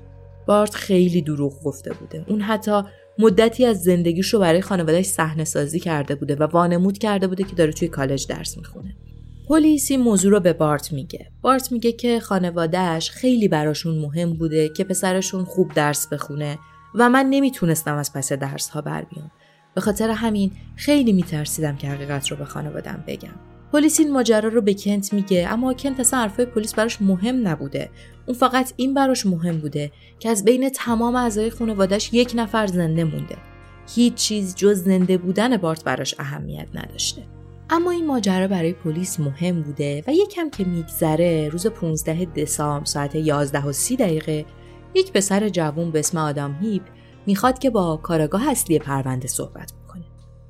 بارت 0.46 0.76
خیلی 0.76 1.22
دروغ 1.22 1.64
گفته 1.64 1.94
بوده. 1.94 2.26
اون 2.28 2.42
حتی 2.42 2.82
مدتی 3.20 3.66
از 3.66 3.84
زندگیشو 3.84 4.40
برای 4.40 4.62
خانوادهش 4.62 5.06
صحنه 5.06 5.44
سازی 5.44 5.80
کرده 5.80 6.16
بوده 6.16 6.36
و 6.36 6.44
وانمود 6.44 6.98
کرده 6.98 7.28
بوده 7.28 7.44
که 7.44 7.56
داره 7.56 7.72
توی 7.72 7.88
کالج 7.88 8.28
درس 8.28 8.58
می‌خونه. 8.58 8.96
پلیس 9.50 9.92
این 9.92 10.02
موضوع 10.02 10.32
رو 10.32 10.40
به 10.40 10.54
بارت 10.54 10.94
میگه. 10.94 11.32
بارت 11.42 11.72
میگه 11.72 11.92
که 11.92 12.20
خانوادهش 12.20 13.10
خیلی 13.10 13.48
براشون 13.48 13.98
مهم 13.98 14.34
بوده 14.34 14.70
که 14.70 14.84
پسرشون 14.84 15.44
خوب 15.44 15.74
درس 15.74 16.08
بخونه 16.08 16.60
و 16.96 17.10
من 17.10 17.26
نمی‌تونستم 17.30 17.96
از 17.96 18.14
پس 18.14 18.34
درس 18.34 18.70
ها 18.70 18.82
بر 18.82 19.02
بیام. 19.02 19.32
به 19.76 19.82
خاطر 19.82 20.10
همین 20.10 20.52
خیلی 20.76 21.14
میترسیدم 21.14 21.76
که 21.76 21.90
حقیقت 21.90 22.32
رو 22.32 22.38
به 22.38 22.46
خانوادم 22.46 23.04
بگم. 23.08 23.34
پلیس 23.74 24.00
این 24.00 24.12
ماجرا 24.12 24.50
رو 24.50 24.62
به 24.62 24.74
کنت 24.74 25.14
میگه 25.14 25.48
اما 25.50 25.74
کنت 25.74 26.00
اصلا 26.00 26.20
حرفای 26.20 26.46
پلیس 26.46 26.76
براش 26.76 27.02
مهم 27.02 27.48
نبوده. 27.48 27.90
اون 28.26 28.38
فقط 28.38 28.74
این 28.76 28.94
براش 28.94 29.26
مهم 29.26 29.58
بوده 29.58 29.92
که 30.20 30.30
از 30.30 30.46
بین 30.46 30.70
تمام 30.70 31.16
اعضای 31.16 31.50
خانوادش 31.50 32.14
یک 32.14 32.32
نفر 32.36 32.68
زنده 32.68 33.04
مونده. 33.04 33.36
هیچ 33.96 34.14
چیز 34.14 34.56
جز 34.56 34.84
زنده 34.84 35.18
بودن 35.18 35.58
بارت 35.58 35.84
براش 35.84 36.16
اهمیت 36.20 36.68
نداشته. 36.74 37.24
اما 37.70 37.92
این 37.92 38.08
ماجرا 38.08 38.48
برای 38.48 38.74
پلیس 38.74 39.20
مهم 39.20 39.62
بوده 39.62 40.04
و 40.08 40.12
یکم 40.12 40.50
که 40.50 40.64
میگذره 40.64 41.50
روز 41.50 41.68
15 41.68 42.26
دسامبر 42.26 42.86
ساعت 42.86 43.16
11 43.16 43.66
و 43.66 43.72
30 43.72 43.96
دقیقه 43.96 44.46
یک 44.96 45.12
پسر 45.12 45.50
جوون 45.50 45.92
به 45.92 46.00
اسم 46.00 46.18
آدام 46.18 46.58
هیپ 46.62 46.84
می‌خواد 47.26 47.60
که 47.60 47.70
با 47.70 47.98
کاراگاه 47.98 48.50
اصلی 48.50 48.80
پرونده 48.80 49.28
صحبت 49.28 49.74
بکنه. 49.74 50.06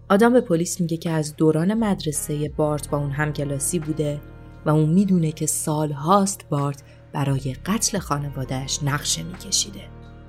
آدم 0.10 0.33
به 0.33 0.41
پلیس 0.41 0.81
میگه 0.81 0.98
که 0.98 1.10
از 1.10 1.36
دوران 1.36 1.74
مدرسه 1.74 2.50
بارت 2.50 2.89
با 2.89 2.98
اون 2.98 3.12
همکلاسی 3.12 3.79
بوده 3.79 4.21
و 4.65 4.69
اون 4.69 4.89
می‌دونه 4.89 5.31
که 5.31 5.45
سالهاست 5.45 6.50
بارت 6.50 6.83
برای 7.13 7.55
قتل 7.65 8.00
خانوادهش 8.00 8.79
نقشه 8.83 9.24
میکشیده. 9.24 9.81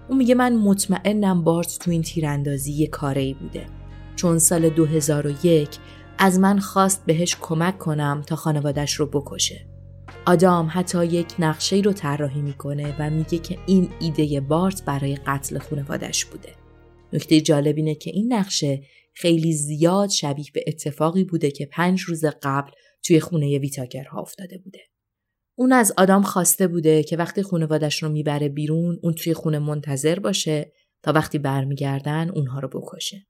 اون 0.09 0.19
میگه 0.19 0.35
من 0.35 0.57
مطمئنم 0.57 1.45
بارت 1.45 1.79
تو 1.79 1.91
این 1.91 2.03
تیراندازی 2.03 2.73
یه 2.73 2.87
کاری 2.87 3.35
بوده. 3.35 3.67
چون 4.17 4.39
سال 4.39 4.69
2001 4.69 5.69
از 6.19 6.39
من 6.39 6.59
خواست 6.59 7.07
بهش 7.07 7.37
کمک 7.41 7.79
کنم 7.79 8.23
تا 8.27 8.37
خانوادش 8.37 8.95
رو 8.95 9.07
بکشه. 9.07 9.72
آدام 10.27 10.69
حتی 10.73 11.07
یک 11.07 11.35
نقشه 11.39 11.77
رو 11.77 11.93
طراحی 11.93 12.43
می‌کنه 12.43 12.97
و 12.99 13.11
میگه 13.11 13.39
که 13.39 13.59
این 13.67 13.89
ایده 14.01 14.41
بارت 14.41 14.85
برای 14.85 15.19
قتل 15.27 15.59
خانوادش 15.59 16.25
بوده. 16.25 16.55
نکته 17.13 17.41
جالب 17.41 17.77
اینه 17.77 17.95
که 17.95 18.11
این 18.11 18.33
نقشه 18.33 18.83
خیلی 19.15 19.53
زیاد 19.53 20.09
شبیه 20.11 20.47
به 20.55 20.65
اتفاقی 20.67 21.25
بوده 21.25 21.51
که 21.51 21.67
پنج 21.67 22.01
روز 22.01 22.25
قبل 22.43 22.71
توی 23.03 23.21
خونه 23.21 23.59
ویتاکرها 23.59 24.21
افتاده 24.21 24.59
بوده. 24.59 24.81
اون 25.55 25.73
از 25.73 25.93
آدام 25.99 26.23
خواسته 26.23 26.67
بوده 26.67 27.03
که 27.03 27.17
وقتی 27.17 27.43
خانوادش 27.43 28.03
رو 28.03 28.09
می‌بره 28.09 28.49
بیرون 28.49 28.99
اون 29.03 29.13
توی 29.13 29.35
خونه 29.35 29.59
منتظر 29.59 30.19
باشه 30.19 30.73
تا 31.03 31.13
وقتی 31.13 31.39
برمیگردن 31.39 32.31
اونها 32.35 32.61
رو 32.61 32.69
بکشه. 32.69 33.27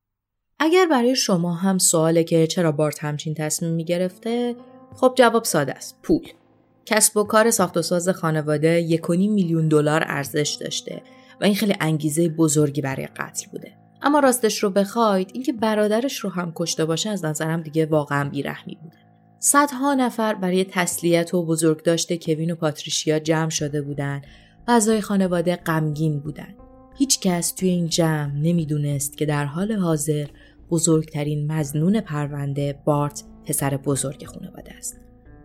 اگر 0.58 0.87
برای 0.90 1.16
شما 1.16 1.54
هم 1.54 1.78
سواله 1.78 2.25
که 2.25 2.46
چرا 2.46 2.72
بارت 2.72 3.04
همچین 3.04 3.34
تصمیم 3.34 3.72
می‌گرفته 3.72 4.56
خب 4.96 5.14
جواب 5.18 5.44
ساده 5.44 5.72
است 5.72 5.99
پول 6.02 6.28
کسب 6.86 7.16
و 7.16 7.24
کار 7.24 7.50
ساخت 7.50 7.76
و 7.76 7.82
ساز 7.82 8.08
خانواده 8.08 8.80
یک 8.80 9.10
میلیون 9.10 9.68
دلار 9.68 10.04
ارزش 10.06 10.58
داشته 10.60 11.02
و 11.40 11.44
این 11.44 11.54
خیلی 11.54 11.74
انگیزه 11.80 12.28
بزرگی 12.28 12.80
برای 12.80 13.06
قتل 13.06 13.50
بوده. 13.50 13.72
اما 14.02 14.18
راستش 14.18 14.62
رو 14.62 14.70
بخواید 14.70 15.30
اینکه 15.34 15.52
برادرش 15.52 16.18
رو 16.18 16.30
هم 16.30 16.52
کشته 16.54 16.84
باشه 16.84 17.10
از 17.10 17.24
نظرم 17.24 17.62
دیگه 17.62 17.86
واقعا 17.86 18.28
بیرحمی 18.28 18.78
بوده. 18.82 18.96
صدها 19.38 19.94
نفر 19.94 20.34
برای 20.34 20.64
تسلیت 20.64 21.34
و 21.34 21.46
بزرگ 21.46 21.82
داشته 21.82 22.18
کوین 22.18 22.50
و 22.50 22.54
پاتریشیا 22.54 23.18
جمع 23.18 23.50
شده 23.50 23.82
بودن 23.82 24.22
و 24.68 24.70
اعضای 24.70 25.00
خانواده 25.00 25.56
غمگین 25.56 26.20
بودن. 26.20 26.54
هیچ 26.98 27.20
کس 27.20 27.52
توی 27.52 27.68
این 27.68 27.88
جمع 27.88 28.32
نمی‌دونست 28.34 29.18
که 29.18 29.26
در 29.26 29.44
حال 29.44 29.72
حاضر 29.72 30.26
بزرگترین 30.70 31.52
مزنون 31.52 32.00
پرونده 32.00 32.80
بارت 32.84 33.24
پسر 33.46 33.76
بزرگ 33.76 34.24
خانواده 34.24 34.74
است. 34.74 35.00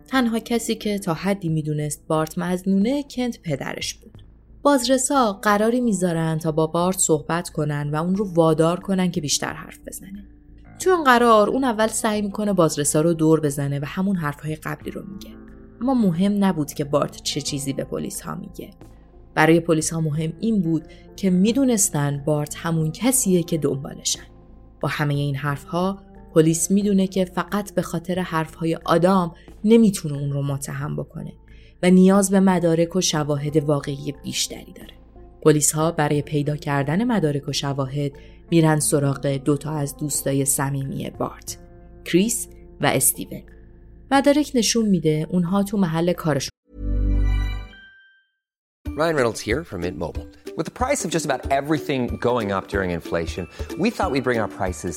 تنها 0.08 0.38
کسی 0.38 0.74
که 0.74 0.98
تا 0.98 1.14
حدی 1.14 1.48
می‌دونست 1.48 2.06
بارت 2.06 2.38
مزنونه 2.38 3.04
کنت 3.10 3.40
پدرش 3.40 3.94
بود. 3.94 4.22
بازرسا 4.62 5.32
قراری 5.32 5.80
می‌ذارن 5.80 6.38
تا 6.38 6.52
با 6.52 6.66
بارت 6.66 6.98
صحبت 6.98 7.48
کنن 7.48 7.90
و 7.90 7.96
اون 7.96 8.16
رو 8.16 8.34
وادار 8.34 8.80
کنن 8.80 9.10
که 9.10 9.20
بیشتر 9.20 9.52
حرف 9.52 9.78
بزنه. 9.86 10.24
تو 10.80 10.90
اون 10.90 11.04
قرار 11.04 11.50
اون 11.50 11.64
اول 11.64 11.86
سعی 11.86 12.22
می‌کنه 12.22 12.52
بازرسا 12.52 13.00
رو 13.00 13.14
دور 13.14 13.40
بزنه 13.40 13.78
و 13.78 13.84
همون 13.84 14.16
حرفهای 14.16 14.56
قبلی 14.56 14.90
رو 14.90 15.02
میگه. 15.12 15.30
اما 15.80 15.94
مهم 15.94 16.44
نبود 16.44 16.72
که 16.72 16.84
بارت 16.84 17.22
چه 17.22 17.40
چیزی 17.40 17.72
به 17.72 17.84
پلیس 17.84 18.20
ها 18.20 18.34
میگه. 18.34 18.70
برای 19.34 19.60
پلیس 19.60 19.92
ها 19.92 20.00
مهم 20.00 20.32
این 20.40 20.62
بود 20.62 20.82
که 21.16 21.30
می‌دونستن 21.30 22.22
بارت 22.26 22.54
همون 22.56 22.92
کسیه 22.92 23.42
که 23.42 23.58
دنبالشن. 23.58 24.26
با 24.80 24.88
همه 24.88 25.14
این 25.14 25.36
حرفها 25.36 26.02
پلیس 26.38 26.70
می‌دونه 26.70 27.06
که 27.06 27.24
فقط 27.24 27.74
به 27.74 27.82
خاطر 27.82 28.18
حرفهای 28.18 28.78
آدام 28.84 29.34
نمی‌تونه 29.64 30.18
اون 30.18 30.32
رو 30.32 30.42
متهم 30.42 30.96
بکنه 30.96 31.32
و 31.82 31.90
نیاز 31.90 32.30
به 32.30 32.40
مدارک 32.40 32.96
و 32.96 33.00
شواهد 33.00 33.56
واقعی 33.56 34.14
بیشتری 34.24 34.72
داره. 34.72 34.94
پلیس 35.42 35.72
ها 35.72 35.92
برای 35.92 36.22
پیدا 36.22 36.56
کردن 36.56 37.04
مدارک 37.04 37.48
و 37.48 37.52
شواهد 37.52 38.12
میرن 38.50 38.80
سراغ 38.80 39.26
دوتا 39.26 39.72
از 39.72 39.96
دوستای 39.96 40.44
صمیمی 40.44 41.10
بارت، 41.10 41.58
کریس 42.04 42.48
و 42.80 42.86
استیون. 42.86 43.42
مدارک 44.10 44.50
نشون 44.54 44.88
میده 44.88 45.26
اونها 45.30 45.62
تو 45.62 45.76
محل 45.78 46.12
کارشون 46.12 46.50
Ryan 48.86 49.16
Reynolds 49.16 49.40
here 49.40 49.62
from 49.64 49.80
Mint 49.80 49.98
Mobile. 50.06 50.26
With 50.56 50.66
the 50.70 50.78
price 50.82 51.04
of 51.04 51.10
just 51.16 51.24
about 51.24 51.42
everything 51.58 52.02
going 52.30 52.48
up 52.56 52.64
during 52.74 52.90
inflation, 52.90 53.44
we 53.82 53.88
thought 53.90 54.10
we'd 54.10 54.28
bring 54.28 54.40
our 54.44 54.52
prices 54.60 54.96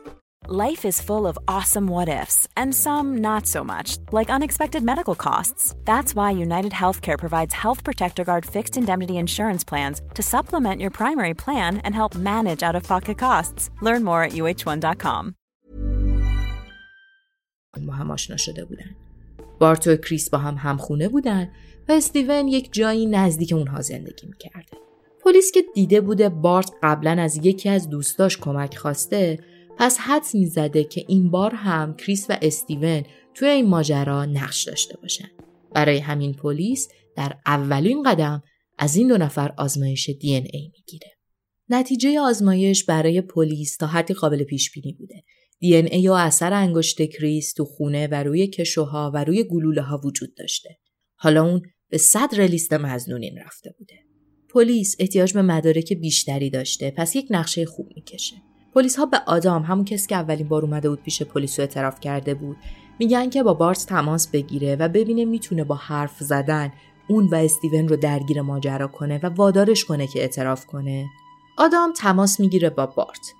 Life 0.51 0.83
is 0.91 0.99
full 1.09 1.25
of 1.31 1.37
awesome 1.47 1.87
what 1.87 2.09
ifs, 2.21 2.39
and 2.61 2.69
some 2.85 3.07
not 3.29 3.43
so 3.55 3.61
much, 3.63 3.89
like 4.17 4.29
unexpected 4.37 4.83
medical 4.83 5.15
costs. 5.15 5.63
That's 5.91 6.13
why 6.13 6.29
United 6.45 6.73
Healthcare 6.73 7.17
provides 7.17 7.53
Health 7.63 7.81
Protector 7.85 8.25
Guard 8.25 8.45
fixed 8.45 8.75
indemnity 8.81 9.15
insurance 9.25 9.63
plans 9.71 9.97
to 10.17 10.21
supplement 10.33 10.81
your 10.81 10.91
primary 11.01 11.35
plan 11.43 11.71
and 11.85 11.93
help 11.95 12.11
manage 12.15 12.63
out 12.67 12.75
of 12.75 12.83
pocket 12.83 13.17
costs. 13.17 13.69
Learn 13.81 14.03
more 14.03 14.23
at 14.23 14.33
uh1.com. 14.33 15.35
با 17.87 17.93
هم 17.93 18.11
آشنا 18.11 18.37
شده 18.37 18.65
بودن. 18.65 18.95
بارت 19.59 19.87
و 19.87 19.95
کریس 19.95 20.29
با 20.29 20.37
هم 20.37 20.55
همخونه 20.55 21.09
بودن 21.09 21.51
و 21.89 21.91
استیون 21.91 22.47
یک 22.47 22.73
جایی 22.73 23.05
نزدیک 23.05 23.53
اونها 23.53 23.81
زندگی 23.81 24.27
می‌کرده. 24.27 24.77
پلیس 25.25 25.51
که 25.51 25.63
دیده 25.75 26.01
بوده 26.01 26.29
بارت 26.29 26.71
قبلا 26.83 27.11
از 27.11 27.45
یکی 27.45 27.69
از 27.69 27.89
دوستاش 27.89 28.37
کمک 28.37 28.77
خواسته 28.77 29.39
پس 29.77 29.97
حدس 29.97 30.35
می‌زده 30.35 30.83
که 30.83 31.05
این 31.07 31.31
بار 31.31 31.55
هم 31.55 31.95
کریس 31.95 32.25
و 32.29 32.37
استیون 32.41 33.03
توی 33.33 33.47
این 33.47 33.67
ماجرا 33.67 34.25
نقش 34.25 34.63
داشته 34.63 34.97
باشن. 35.01 35.29
برای 35.73 35.97
همین 35.97 36.33
پلیس 36.33 36.87
در 37.15 37.37
اولین 37.45 38.03
قدم 38.03 38.43
از 38.77 38.95
این 38.95 39.07
دو 39.07 39.17
نفر 39.17 39.53
آزمایش 39.57 40.09
دی 40.09 40.35
ان 40.35 40.47
ای 40.53 40.71
می‌گیره. 40.77 41.11
نتیجه 41.69 42.19
آزمایش 42.19 42.83
برای 42.83 43.21
پلیس 43.21 43.77
تا 43.77 43.87
حدی 43.87 44.13
قابل 44.13 44.43
پیش 44.43 44.71
بینی 44.71 44.93
بوده. 44.93 45.23
دی 45.59 45.77
ان 45.77 45.85
ای 45.85 46.07
و 46.07 46.11
اثر 46.11 46.53
انگشت 46.53 47.01
کریس 47.01 47.53
تو 47.53 47.65
خونه 47.65 48.07
و 48.07 48.23
روی 48.23 48.47
کشوها 48.47 49.11
و 49.13 49.23
روی 49.23 49.43
گلوله 49.43 49.81
ها 49.81 50.01
وجود 50.05 50.35
داشته. 50.35 50.77
حالا 51.15 51.43
اون 51.43 51.61
به 51.89 51.97
صدر 51.97 52.41
لیست 52.41 52.73
مزنونین 52.73 53.37
رفته 53.37 53.75
بوده. 53.79 53.95
پلیس 54.49 54.95
احتیاج 54.99 55.33
به 55.33 55.41
مدارک 55.41 55.93
بیشتری 55.93 56.49
داشته 56.49 56.91
پس 56.97 57.15
یک 57.15 57.27
نقشه 57.29 57.65
خوب 57.65 57.89
می‌کشه. 57.95 58.35
پلیس 58.73 58.99
ها 58.99 59.05
به 59.05 59.17
آدام 59.27 59.63
همون 59.63 59.85
کسی 59.85 60.07
که 60.07 60.15
اولین 60.15 60.47
بار 60.47 60.65
اومده 60.65 60.89
بود 60.89 61.03
پیش 61.03 61.23
پلیس 61.23 61.59
رو 61.59 61.63
اعتراف 61.63 61.99
کرده 61.99 62.33
بود 62.33 62.57
میگن 62.99 63.29
که 63.29 63.43
با 63.43 63.53
بارت 63.53 63.85
تماس 63.85 64.27
بگیره 64.27 64.75
و 64.75 64.87
ببینه 64.87 65.25
می‌تونه 65.25 65.63
با 65.63 65.75
حرف 65.75 66.23
زدن 66.23 66.71
اون 67.07 67.27
و 67.27 67.35
استیون 67.35 67.87
رو 67.87 67.95
درگیر 67.95 68.41
ماجرا 68.41 68.87
کنه 68.87 69.19
و 69.23 69.25
وادارش 69.25 69.85
کنه 69.85 70.07
که 70.07 70.19
اعتراف 70.19 70.65
کنه. 70.65 71.05
آدام 71.57 71.93
تماس 71.93 72.39
می‌گیره 72.39 72.69
با 72.69 72.85
بارت. 72.85 73.33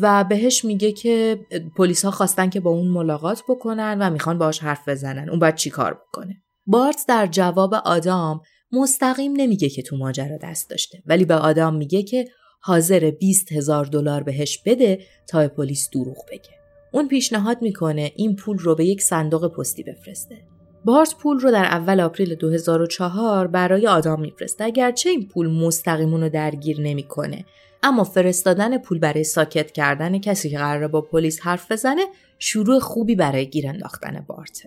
و 0.00 0.24
بهش 0.24 0.64
میگه 0.64 0.92
که 0.92 1.46
پلیس 1.76 2.04
ها 2.04 2.10
خواستن 2.10 2.50
که 2.50 2.60
با 2.60 2.70
اون 2.70 2.88
ملاقات 2.88 3.42
بکنن 3.48 3.98
و 4.00 4.10
می‌خوان 4.10 4.38
باهاش 4.38 4.58
حرف 4.58 4.88
بزنن. 4.88 5.28
اون 5.28 5.38
باید 5.38 5.54
چیکار 5.54 5.94
بکنه؟ 5.94 6.42
بارت 6.66 7.04
در 7.08 7.26
جواب 7.26 7.74
آدام 7.74 8.40
مستقیم 8.72 9.32
نمیگه 9.36 9.68
که 9.68 9.82
تو 9.82 9.96
ماجرا 9.96 10.36
دست 10.42 10.70
داشته 10.70 11.02
ولی 11.06 11.24
به 11.24 11.34
آدام 11.34 11.74
میگه 11.74 12.02
که 12.02 12.24
حاضر 12.66 13.10
20 13.10 13.52
هزار 13.52 13.84
دلار 13.84 14.22
بهش 14.22 14.58
بده 14.58 14.98
تا 15.26 15.48
پلیس 15.48 15.90
دروغ 15.90 16.16
بگه. 16.30 16.50
اون 16.92 17.08
پیشنهاد 17.08 17.62
می‌کنه 17.62 18.12
این 18.16 18.36
پول 18.36 18.58
رو 18.58 18.74
به 18.74 18.84
یک 18.84 19.02
صندوق 19.02 19.52
پستی 19.52 19.82
بفرسته. 19.82 20.36
بارت 20.84 21.14
پول 21.16 21.40
رو 21.40 21.50
در 21.50 21.64
اول 21.64 22.00
آپریل 22.00 22.34
2004 22.34 23.46
برای 23.46 23.86
آدام 23.86 24.20
میفرسته 24.20 24.64
اگرچه 24.64 25.10
این 25.10 25.28
پول 25.28 25.50
مستقیم 25.50 26.14
رو 26.14 26.28
درگیر 26.28 26.80
نمی‌کنه 26.80 27.44
اما 27.82 28.04
فرستادن 28.04 28.78
پول 28.78 28.98
برای 28.98 29.24
ساکت 29.24 29.72
کردن 29.72 30.18
کسی 30.18 30.50
که 30.50 30.58
قراره 30.58 30.88
با 30.88 31.00
پلیس 31.00 31.40
حرف 31.40 31.72
بزنه 31.72 32.02
شروع 32.38 32.78
خوبی 32.78 33.14
برای 33.14 33.46
گیر 33.46 33.68
انداختن 33.68 34.24
بارت. 34.28 34.66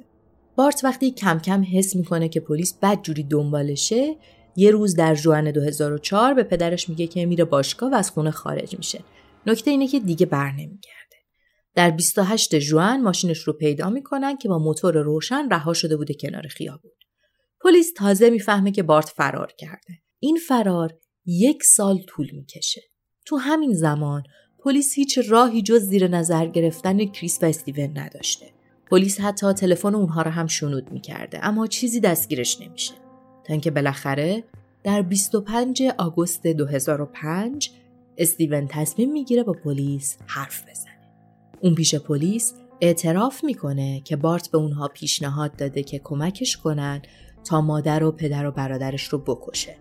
بارت 0.56 0.84
وقتی 0.84 1.12
کم 1.12 1.40
کم 1.40 1.66
حس 1.74 1.96
می‌کنه 1.96 2.30
که 2.30 2.40
پلیس 2.40 2.74
بدجوری 2.82 3.24
دنبالشه 3.24 4.16
یه 4.60 4.72
روز 4.72 4.96
در 4.96 5.16
جوان 5.16 5.52
2004 5.52 6.34
به 6.34 6.44
پدرش 6.44 6.90
میگه 6.90 7.08
که 7.08 7.26
میره 7.26 7.46
باشگاه 7.46 7.92
و 7.92 7.96
از 7.96 8.12
خونه 8.12 8.32
خارج 8.32 8.78
میشه. 8.78 9.04
نکته 9.46 9.72
اینه 9.72 9.88
که 9.88 10.00
دیگه 10.00 10.26
بر 10.26 10.52
نمیگرده. 10.52 11.18
در 11.76 11.92
28 11.92 12.56
جوان 12.56 13.02
ماشینش 13.02 13.40
رو 13.40 13.54
پیدا 13.54 13.90
می‌کنن 13.90 14.38
که 14.38 14.50
با 14.50 14.60
موتور 14.60 14.98
روشن 14.98 15.50
رها 15.52 15.74
شده 15.74 15.98
بوده 15.98 16.14
کنار 16.14 16.48
خیابون. 16.48 16.92
پلیس 17.62 17.94
تازه 17.94 18.30
می‌فهمه 18.30 18.72
که 18.72 18.84
بارت 18.84 19.10
فرار 19.10 19.52
کرده. 19.58 19.94
این 20.20 20.40
فرار 20.48 20.98
یک 21.26 21.64
سال 21.64 22.00
طول 22.08 22.30
می‌کشه. 22.34 22.82
تو 23.26 23.38
همین 23.38 23.74
زمان 23.74 24.24
پلیس 24.60 24.94
هیچ 24.94 25.20
راهی 25.28 25.62
جز 25.62 25.82
زیر 25.82 26.08
نظر 26.08 26.46
گرفتن 26.46 27.06
کریس 27.06 27.40
و 27.42 27.46
استیون 27.46 27.98
نداشته. 27.98 28.46
پلیس 28.90 29.20
حتی 29.20 29.54
تلفن 29.54 29.96
اونها 29.96 30.22
رو 30.22 30.32
هم 30.32 30.48
شنود 30.48 30.92
می‌کرده 30.92 31.46
اما 31.46 31.68
چیزی 31.68 32.00
دستگیرش 32.00 32.62
نمیشه. 32.62 33.07
تا 33.48 33.54
اینکه 33.54 33.72
بالاخره 33.72 34.44
در 34.84 35.02
25 35.02 35.84
آگوست 35.98 36.48
2005 36.48 37.72
استیون 38.18 38.68
تصمیم 38.68 39.12
می‌گیره 39.12 39.44
با 39.44 39.54
پلیس 39.54 40.18
حرف 40.26 40.64
بزنه. 40.70 40.98
اون 41.62 41.76
پیش 41.76 41.96
پلیس 41.96 42.54
اعتراف 42.82 43.44
می‌کنه 43.44 44.02
که 44.04 44.16
بارت 44.16 44.52
به 44.52 44.58
اونها 44.58 44.88
پیشنهاد 44.88 45.56
داده 45.56 45.84
که 45.84 46.02
کمکش 46.04 46.58
کنن 46.58 47.02
تا 47.44 47.62
مادر 47.62 48.04
و 48.04 48.12
پدر 48.12 48.46
و 48.46 48.52
برادرش 48.52 49.04
رو 49.04 49.18
بکشه. 49.18 49.76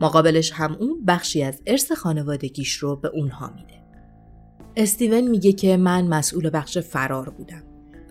مقابلش 0.00 0.52
هم 0.52 0.76
اون 0.80 1.04
بخشی 1.04 1.42
از 1.42 1.62
ارث 1.66 1.92
خانوادگیش 1.92 2.74
رو 2.74 2.96
به 2.96 3.08
اونها 3.08 3.50
میده. 3.56 3.80
استیون 4.76 5.20
میگه 5.20 5.52
که 5.52 5.76
من 5.76 6.06
مسئول 6.06 6.50
بخش 6.52 6.78
فرار 6.78 7.30
بودم. 7.30 7.62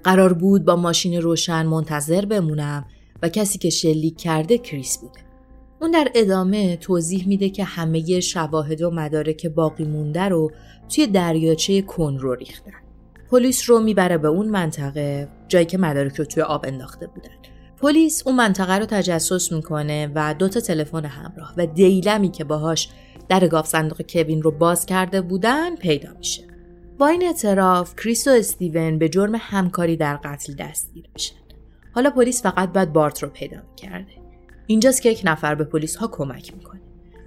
قرار 0.03 0.33
بود 0.33 0.65
با 0.65 0.75
ماشین 0.75 1.21
روشن 1.21 1.65
منتظر 1.65 2.25
بمونم 2.25 2.85
و 3.21 3.29
کسی 3.29 3.57
که 3.59 3.69
شلیک 3.69 4.17
کرده 4.17 4.57
کریس 4.57 4.97
بوده. 4.97 5.19
اون 5.81 5.91
در 5.91 6.11
ادامه 6.15 6.77
توضیح 6.77 7.27
میده 7.27 7.49
که 7.49 7.63
همه 7.63 8.19
شواهد 8.19 8.81
و 8.81 8.91
مدارک 8.91 9.47
باقی 9.47 9.83
مونده 9.83 10.21
رو 10.21 10.51
توی 10.89 11.07
دریاچه 11.07 11.81
کن 11.81 12.17
رو 12.17 12.35
ریختن. 12.35 12.71
پلیس 13.31 13.69
رو 13.69 13.79
می‌بره 13.79 14.17
به 14.17 14.27
اون 14.27 14.47
منطقه 14.47 15.27
جایی 15.47 15.65
که 15.65 15.77
مدارک 15.77 16.15
رو 16.15 16.25
توی 16.25 16.43
آب 16.43 16.65
انداخته 16.67 17.07
بودن. 17.07 17.29
پلیس 17.81 18.27
اون 18.27 18.35
منطقه 18.35 18.77
رو 18.77 18.85
تجسس 18.85 19.51
می‌کنه 19.51 20.11
و 20.15 20.33
دوتا 20.33 20.59
تلفن 20.59 21.05
همراه 21.05 21.53
و 21.57 21.65
دیلمی 21.65 22.31
که 22.31 22.43
باهاش 22.43 22.89
در 23.29 23.47
گاوصندوق 23.47 24.01
کوین 24.09 24.41
رو 24.41 24.51
باز 24.51 24.85
کرده 24.85 25.21
بودن 25.21 25.75
پیدا 25.75 26.09
میشه. 26.17 26.43
با 26.97 27.07
این 27.07 27.23
اعتراف 27.23 27.95
کریس 27.95 28.27
و 28.27 28.31
استیون 28.31 28.99
به 28.99 29.09
جرم 29.09 29.35
همکاری 29.39 29.97
در 29.97 30.17
قتل 30.17 30.53
دستگیر 30.53 31.05
میشن. 31.13 31.35
حالا 31.99 32.09
پلیس 32.09 32.43
فقط 32.43 32.73
باید 32.73 32.93
بارت 32.93 33.23
رو 33.23 33.29
پیدا 33.29 33.57
می‌کرده. 33.69 34.11
اینجاست 34.67 35.01
که 35.01 35.09
یک 35.09 35.21
نفر 35.23 35.55
به 35.55 35.63
پلیس 35.63 35.95
ها 35.95 36.07
کمک 36.07 36.53
می‌کنه. 36.57 36.81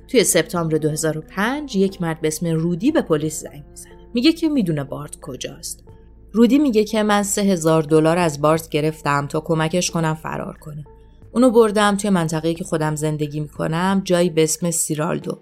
توی 0.09 0.25
سپتامبر 0.25 0.77
2005 0.77 1.77
یک 1.77 2.03
مرد 2.03 2.21
به 2.21 2.29
اسم 2.29 2.47
رودی 2.47 2.91
به 2.91 3.03
پلیس 3.03 3.41
زنگ 3.41 3.65
می‌زنه. 3.71 4.09
میگه 4.15 4.33
که 4.33 4.49
می‌دونه 4.49 4.85
بارت 4.85 5.21
کجاست. 5.21 5.85
رودی 6.33 6.59
میگه 6.59 6.85
که 6.85 7.03
من 7.03 7.23
سه 7.23 7.43
هزار 7.43 7.83
دلار 7.83 8.19
از 8.19 8.41
بارت 8.41 8.69
گرفتم 8.69 9.27
تا 9.27 9.41
کمکش 9.41 9.91
کنم 9.91 10.15
فرار 10.15 10.59
کنه. 10.59 10.85
اونو 11.33 11.51
بردم 11.51 11.97
توی 11.97 12.11
منطقه‌ای 12.11 12.55
که 12.55 12.65
خودم 12.65 12.97
زندگی 12.97 13.41
می‌کنم 13.41 14.03
جایی 14.05 14.31
به 14.31 14.43
اسم 14.43 14.71
سیرالدو. 14.71 15.39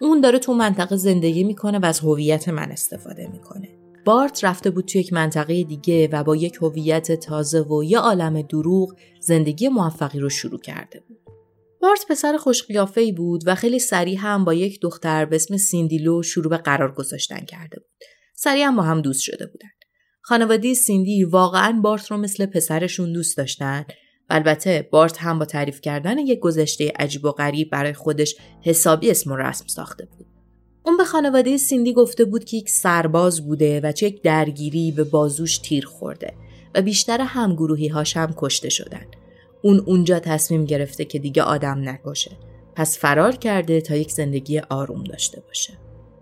اون 0.00 0.20
داره 0.20 0.38
تو 0.38 0.54
منطقه 0.54 0.96
زندگی 0.96 1.44
می‌کنه 1.44 1.78
و 1.78 1.84
از 1.84 2.00
هویت 2.00 2.48
من 2.48 2.72
استفاده 2.72 3.28
می‌کنه. 3.32 3.68
بارت 4.08 4.44
رفته 4.44 4.70
بود 4.70 4.84
توی 4.84 5.00
یک 5.00 5.12
منطقه 5.12 5.64
دیگه 5.64 6.08
و 6.12 6.24
با 6.24 6.36
یک 6.36 6.58
هویت 6.62 7.12
تازه 7.12 7.60
و 7.60 7.84
یه 7.84 7.98
عالم 7.98 8.42
دروغ 8.42 8.94
زندگی 9.20 9.68
موفقی 9.68 10.18
رو 10.18 10.28
شروع 10.28 10.60
کرده 10.60 11.00
بود. 11.00 11.18
بارت 11.82 12.04
پسر 12.10 12.36
خوش 12.36 12.64
ای 12.96 13.12
بود 13.12 13.42
و 13.46 13.54
خیلی 13.54 13.78
سریع 13.78 14.18
هم 14.18 14.44
با 14.44 14.54
یک 14.54 14.80
دختر 14.80 15.24
به 15.24 15.36
اسم 15.36 15.56
سیندیلو 15.56 16.22
شروع 16.22 16.50
به 16.50 16.56
قرار 16.56 16.94
گذاشتن 16.94 17.44
کرده 17.44 17.80
بود. 17.80 17.88
سریع 18.34 18.64
هم 18.64 18.76
با 18.76 18.82
هم 18.82 19.00
دوست 19.00 19.20
شده 19.20 19.46
بودن. 19.46 19.68
خانواده 20.22 20.74
سیندی 20.74 21.24
واقعا 21.24 21.80
بارت 21.82 22.10
رو 22.10 22.16
مثل 22.16 22.46
پسرشون 22.46 23.12
دوست 23.12 23.36
داشتن 23.36 23.84
و 24.30 24.34
البته 24.34 24.88
بارت 24.92 25.18
هم 25.18 25.38
با 25.38 25.44
تعریف 25.44 25.80
کردن 25.80 26.18
یک 26.18 26.38
گذشته 26.38 26.92
عجیب 26.98 27.24
و 27.24 27.30
غریب 27.30 27.70
برای 27.70 27.92
خودش 27.92 28.36
حسابی 28.62 29.10
اسم 29.10 29.32
و 29.32 29.36
رسم 29.36 29.66
ساخته 29.66 30.04
بود. 30.04 30.37
اون 30.86 30.96
به 30.96 31.04
خانواده 31.04 31.56
سیندی 31.56 31.92
گفته 31.92 32.24
بود 32.24 32.44
که 32.44 32.56
یک 32.56 32.70
سرباز 32.70 33.46
بوده 33.46 33.80
و 33.80 33.92
چه 33.92 34.06
یک 34.06 34.22
درگیری 34.22 34.92
به 34.92 35.04
بازوش 35.04 35.58
تیر 35.58 35.86
خورده 35.86 36.34
و 36.74 36.82
بیشتر 36.82 37.20
همگروهی 37.20 37.88
هاش 37.88 38.16
هم 38.16 38.34
کشته 38.36 38.68
شدن. 38.68 39.06
اون 39.62 39.82
اونجا 39.86 40.20
تصمیم 40.20 40.64
گرفته 40.64 41.04
که 41.04 41.18
دیگه 41.18 41.42
آدم 41.42 41.88
نکشه. 41.88 42.30
پس 42.74 42.98
فرار 42.98 43.36
کرده 43.36 43.80
تا 43.80 43.96
یک 43.96 44.12
زندگی 44.12 44.58
آروم 44.58 45.04
داشته 45.04 45.40
باشه. 45.40 45.72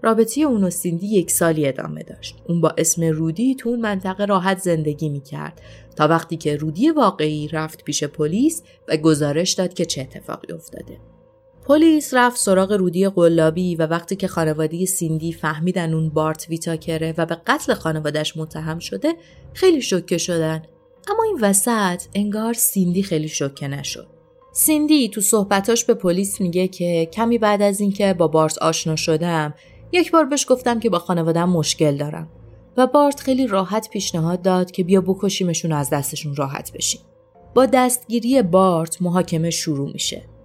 رابطه 0.02 0.40
اون 0.40 0.64
و 0.64 0.70
سیندی 0.70 1.06
یک 1.06 1.30
سالی 1.30 1.68
ادامه 1.68 2.02
داشت. 2.02 2.36
اون 2.48 2.60
با 2.60 2.74
اسم 2.78 3.04
رودی 3.04 3.54
تو 3.54 3.68
اون 3.68 3.80
منطقه 3.80 4.24
راحت 4.24 4.58
زندگی 4.58 5.08
می‌کرد 5.08 5.60
تا 5.96 6.08
وقتی 6.08 6.36
که 6.36 6.56
رودی 6.56 6.90
واقعی 6.90 7.48
رفت 7.48 7.84
پیش 7.84 8.04
پلیس 8.04 8.62
و 8.88 8.96
گزارش 8.96 9.52
داد 9.52 9.74
که 9.74 9.84
چه 9.84 10.00
اتفاقی 10.00 10.52
افتاده. 10.52 10.98
پلیس 11.68 12.14
رفت 12.14 12.40
سراغ 12.40 12.72
رودی 12.72 13.08
قلابی 13.08 13.76
و 13.76 13.86
وقتی 13.86 14.16
که 14.16 14.28
خانواده 14.28 14.86
سیندی 14.86 15.32
فهمیدن 15.32 15.94
اون 15.94 16.08
بارت 16.08 16.46
ویتاکره 16.48 17.14
و 17.18 17.26
به 17.26 17.34
قتل 17.46 17.74
خانوادش 17.74 18.36
متهم 18.36 18.78
شده 18.78 19.14
خیلی 19.52 19.82
شوکه 19.82 20.18
شدن. 20.18 20.62
اما 21.10 21.22
این 21.22 21.38
وسط 21.40 22.02
انگار 22.14 22.52
سیندی 22.52 23.02
خیلی 23.02 23.28
شوکه 23.28 23.68
نشد. 23.68 24.06
سیندی 24.52 25.08
تو 25.08 25.20
صحبتاش 25.20 25.84
به 25.84 25.94
پلیس 25.94 26.40
میگه 26.40 26.68
که 26.68 27.08
کمی 27.12 27.38
بعد 27.38 27.62
از 27.62 27.80
اینکه 27.80 28.14
با 28.14 28.28
بارت 28.28 28.58
آشنا 28.58 28.96
شدم 28.96 29.54
یک 29.92 30.10
بار 30.10 30.24
بهش 30.24 30.46
گفتم 30.48 30.80
که 30.80 30.90
با 30.90 30.98
خانوادم 30.98 31.48
مشکل 31.48 31.96
دارم 31.96 32.28
و 32.76 32.86
بارت 32.86 33.20
خیلی 33.20 33.46
راحت 33.46 33.90
پیشنهاد 33.90 34.42
داد 34.42 34.70
که 34.70 34.84
بیا 34.84 35.00
بکشیمشون 35.00 35.72
از 35.72 35.90
دستشون 35.90 36.36
راحت 36.36 36.72
بشیم. 36.72 37.00
با 37.54 37.66
دستگیری 37.66 38.42
بارت 38.42 39.02
محاکمه 39.02 39.50
شروع 39.50 39.92
میشه. 39.92 40.35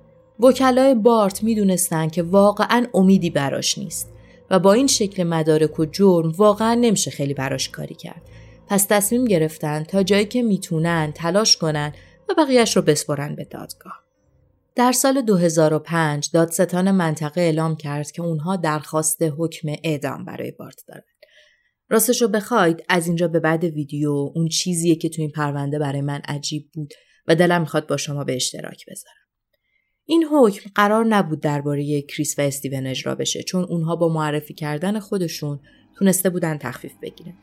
وکلای 0.41 0.95
بارت 0.95 1.43
می‌دونستن 1.43 2.08
که 2.10 2.23
واقعا 2.23 2.88
امیدی 2.93 3.30
براش 3.30 3.77
نیست 3.77 4.10
و 4.49 4.60
با 4.60 4.73
این 4.73 4.88
شکل 4.88 5.23
مدارک 5.23 5.80
و 5.80 5.86
جرم 5.86 6.32
واقعا 6.32 6.73
نمیشه 6.73 7.12
خیلی 7.12 7.34
براش 7.34 7.69
کاری 7.69 7.95
کرد 7.95 8.21
پس 8.67 8.86
تصمیم 8.89 9.25
گرفتن 9.25 9.84
تا 9.84 10.04
جایی 10.04 10.25
که 10.25 10.41
می‌تونن 10.41 11.12
تلاش 11.15 11.58
کنن 11.58 11.93
و 12.30 12.34
بقیهش 12.38 12.75
رو 12.75 12.82
بسپرن 12.82 13.36
به 13.36 13.43
دادگاه. 13.43 13.93
در 14.75 14.91
سال 14.91 15.21
2005 15.21 16.30
دادستان 16.34 16.91
منطقه 16.91 17.41
اعلام 17.41 17.75
کرد 17.75 18.12
که 18.12 18.21
اونها 18.21 18.56
درخواست 18.56 19.23
حکم 19.38 19.67
اعدام 19.84 20.25
برای 20.25 20.51
بارت 20.51 20.82
دارن. 20.88 21.04
راستش 21.89 22.21
رو 22.21 22.27
بخواید 22.27 22.84
از 22.89 23.08
اینجا 23.08 23.27
به 23.27 23.39
بعد 23.39 23.63
ویدیو 23.63 24.12
اون 24.12 24.47
چیزیه 24.47 24.95
که 24.95 25.10
تو 25.10 25.21
این 25.21 25.32
پرونده 25.32 25.80
برای 25.80 26.01
من 26.01 26.21
عجیب 26.27 26.69
بود 26.73 26.93
و 27.27 27.36
دلم 27.36 27.62
می‌خواد 27.62 27.88
با 27.88 27.97
شما 27.97 28.23
به 28.23 28.36
اشتراک 28.36 28.86
بذارم. 28.88 29.20
این 30.12 30.26
حکم 30.32 30.69
قرار 30.76 31.06
نبود 31.06 31.39
درباره 31.39 32.02
کریس 32.02 32.39
و 32.39 32.41
استیون 32.41 32.88
اجرا 32.88 33.15
بشه 33.15 33.43
چون 33.43 33.63
اونها 33.63 33.95
با 33.95 34.10
معرفی 34.10 34.54
کردن 34.54 35.00
خودشون 35.00 35.60
تونسته 35.95 36.30
بودن 36.30 36.58
تخفیف 36.58 36.91
بگیرن. 37.02 37.34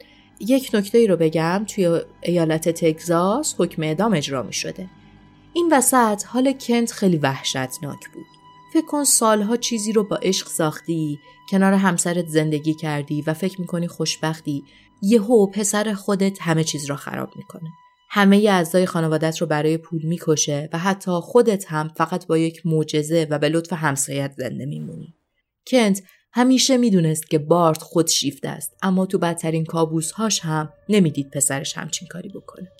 یک 0.40 0.70
نکته 0.74 0.98
ای 0.98 1.07
رو 1.07 1.16
بگم 1.16 1.64
توی 1.68 2.00
ایالت 2.22 2.68
تگزاس 2.68 3.54
حکم 3.59 3.83
اعدام 3.83 4.14
اجرا 4.14 4.42
می 4.42 4.52
شده. 4.52 4.90
این 5.52 5.68
وسط 5.72 6.22
حال 6.26 6.52
کنت 6.52 6.92
خیلی 6.92 7.16
وحشتناک 7.16 8.09
بود. 8.14 8.26
فکر 8.72 8.87
کن 8.87 9.04
سالها 9.04 9.57
چیزی 9.57 9.92
رو 9.92 10.04
با 10.04 10.16
عشق 10.16 10.46
ساختی، 10.46 11.18
کنار 11.50 11.72
همسرت 11.72 12.26
زندگی 12.26 12.74
کردی 12.74 13.22
و 13.22 13.35
فکر 13.35 13.61
می‌کنی 13.61 13.88
خوشبختی، 13.88 14.64
یهو 15.02 15.46
پسر 15.46 15.94
خودت 15.94 16.42
همه 16.42 16.64
چیز 16.64 16.85
را 16.85 16.96
خراب 16.96 17.31
می‌کنه. 17.37 17.70
همه 18.10 18.36
اعضای 18.36 18.86
خانوادت 18.86 19.38
رو 19.38 19.46
برای 19.46 19.78
پول 19.78 20.02
می‌کشه 20.02 20.68
و 20.72 20.78
حتی 20.78 21.10
خودت 21.10 21.64
هم 21.68 21.88
فقط 21.88 22.26
با 22.26 22.38
یک 22.38 22.66
معجزه 22.66 23.26
و 23.30 23.38
به 23.38 23.48
لطف 23.48 23.72
همسایت 23.72 24.32
زنده 24.36 24.66
میمونی. 24.66 25.14
کنت 25.66 26.02
همیشه 26.32 26.76
می‌دونست 26.76 27.30
که 27.30 27.38
بارت 27.38 27.82
خود 27.82 28.06
شیفته 28.06 28.48
است 28.48 28.76
اما 28.82 29.06
تو 29.06 29.18
بدترین 29.18 29.64
کابوسهاش 29.64 30.40
هم 30.40 30.72
نمی‌دید 30.88 31.30
پسرش 31.30 31.78
همچین 31.78 32.08
کاری 32.08 32.28
بکنه. 32.28 32.72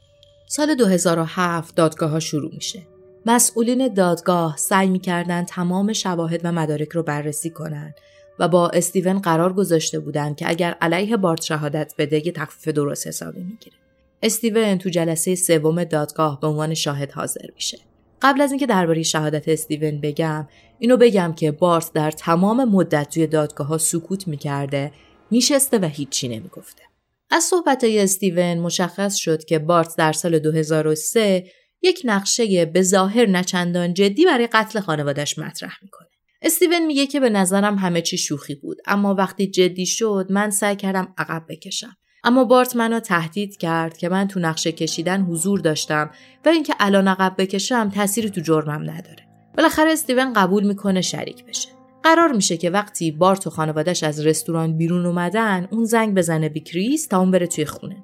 سال 0.49 0.75
2007 0.75 1.75
دادگاه 1.75 2.11
ها 2.11 2.21
شروع 2.21 2.55
میشه. 2.55 2.83
مسئولین 3.27 3.95
دادگاه 3.95 4.57
سعی 4.57 4.89
می‌کردن 4.89 5.45
تمام 5.45 5.93
شواهد 5.93 6.41
و 6.45 6.53
مدارک 6.53 6.89
رو 6.89 7.03
بررسی 7.03 7.51
کنن 7.51 7.95
و 8.39 8.49
با 8.49 8.69
استیون 8.69 9.19
قرار 9.19 9.53
گذاشته 9.53 10.01
بودند 10.01 10.37
که 10.37 10.49
اگر 10.49 10.77
علیه 10.81 11.17
بارت 11.17 11.43
شهادت 11.43 11.95
بده 11.99 12.27
یه 12.27 12.33
تخفیف 12.33 12.75
درست 12.75 13.07
حسابی 13.07 13.41
می‌گیره. 13.41 13.77
استیون 14.23 14.79
تو 14.79 14.89
جلسه 14.89 15.35
سوم 15.35 15.85
دادگاه 15.85 16.41
به 16.41 16.47
عنوان 16.47 16.75
شاهد 16.75 17.13
حاضر 17.13 17.47
میشه. 17.55 17.79
قبل 18.23 18.41
از 18.41 18.51
اینکه 18.51 18.67
درباره 18.67 19.03
شهادت 19.03 19.49
استیون 19.49 20.01
بگم 20.01 20.49
اینو 20.79 20.97
بگم 20.97 21.35
که 21.37 21.53
بارت 21.53 21.93
در 21.93 22.11
تمام 22.11 22.65
مدت 22.65 23.11
توی 23.15 23.27
دادگاه 23.27 23.67
ها 23.67 23.79
سکوت 23.79 24.29
می‌کرده 24.29 24.93
میشسته 25.31 25.79
و 25.79 25.85
هیچی 25.85 26.29
نمی‌گفته. 26.29 26.83
از 27.31 27.45
صحبت 27.45 27.85
های 27.85 28.01
استیون 28.01 28.59
مشخص 28.59 29.15
شد 29.17 29.45
که 29.45 29.59
بارت 29.59 29.97
در 29.97 30.13
سال 30.13 30.39
2003 30.39 31.47
یک 31.83 32.03
نقشه 32.05 32.65
به 32.65 32.83
ظاهر 32.83 33.27
نچندان 33.27 33.95
جدی 33.95 34.25
برای 34.25 34.47
قتل 34.47 34.81
خانوادش 34.81 35.39
مطرح 35.39 35.75
می‌کنه. 35.83 36.09
استیون 36.43 36.87
میگه 36.87 37.07
که 37.07 37.21
به 37.21 37.31
نظرم 37.31 37.79
همه 37.79 38.03
چی 38.03 38.19
شوخی 38.19 38.55
بود 38.55 38.79
اما 38.87 39.15
وقتی 39.15 39.47
جدی 39.47 39.87
شد 39.87 40.27
من 40.31 40.51
سعی 40.51 40.77
کردم 40.77 41.15
عقب 41.19 41.45
بکشم. 41.49 41.97
اما 42.25 42.45
بارت 42.45 42.77
منو 42.77 43.01
تهدید 43.01 43.57
کرد 43.57 43.97
که 43.97 44.09
من 44.09 44.29
تو 44.29 44.41
نقشه 44.41 44.73
کشیدن 44.73 45.23
حضور 45.23 45.61
داشتم 45.61 46.11
و 46.45 46.49
اینکه 46.49 46.75
الان 46.81 47.09
عقب 47.09 47.35
بکشم 47.39 47.91
تأثیری 47.91 48.31
تو 48.31 48.41
جرمم 48.41 48.91
نداره. 48.91 49.29
بالاخره 49.57 49.93
استیون 49.93 50.33
قبول 50.33 50.65
می‌کنه 50.65 51.01
شریک 51.01 51.45
بشه. 51.45 51.69
قرار 52.03 52.33
میشه 52.33 52.57
که 52.57 52.71
وقتی 52.71 53.11
بارت 53.11 53.47
و 53.47 53.51
خانوادش 53.51 54.03
از 54.03 54.27
رستوران 54.27 54.77
بیرون 54.77 55.07
اومدن 55.07 55.69
اون 55.71 55.85
زنگ 55.85 56.15
بزنه 56.15 56.49
به 56.49 56.61
کریس 56.61 57.07
تا 57.07 57.21
اون 57.21 57.31
بره 57.31 57.47
توی 57.47 57.65
خونه. 57.65 57.97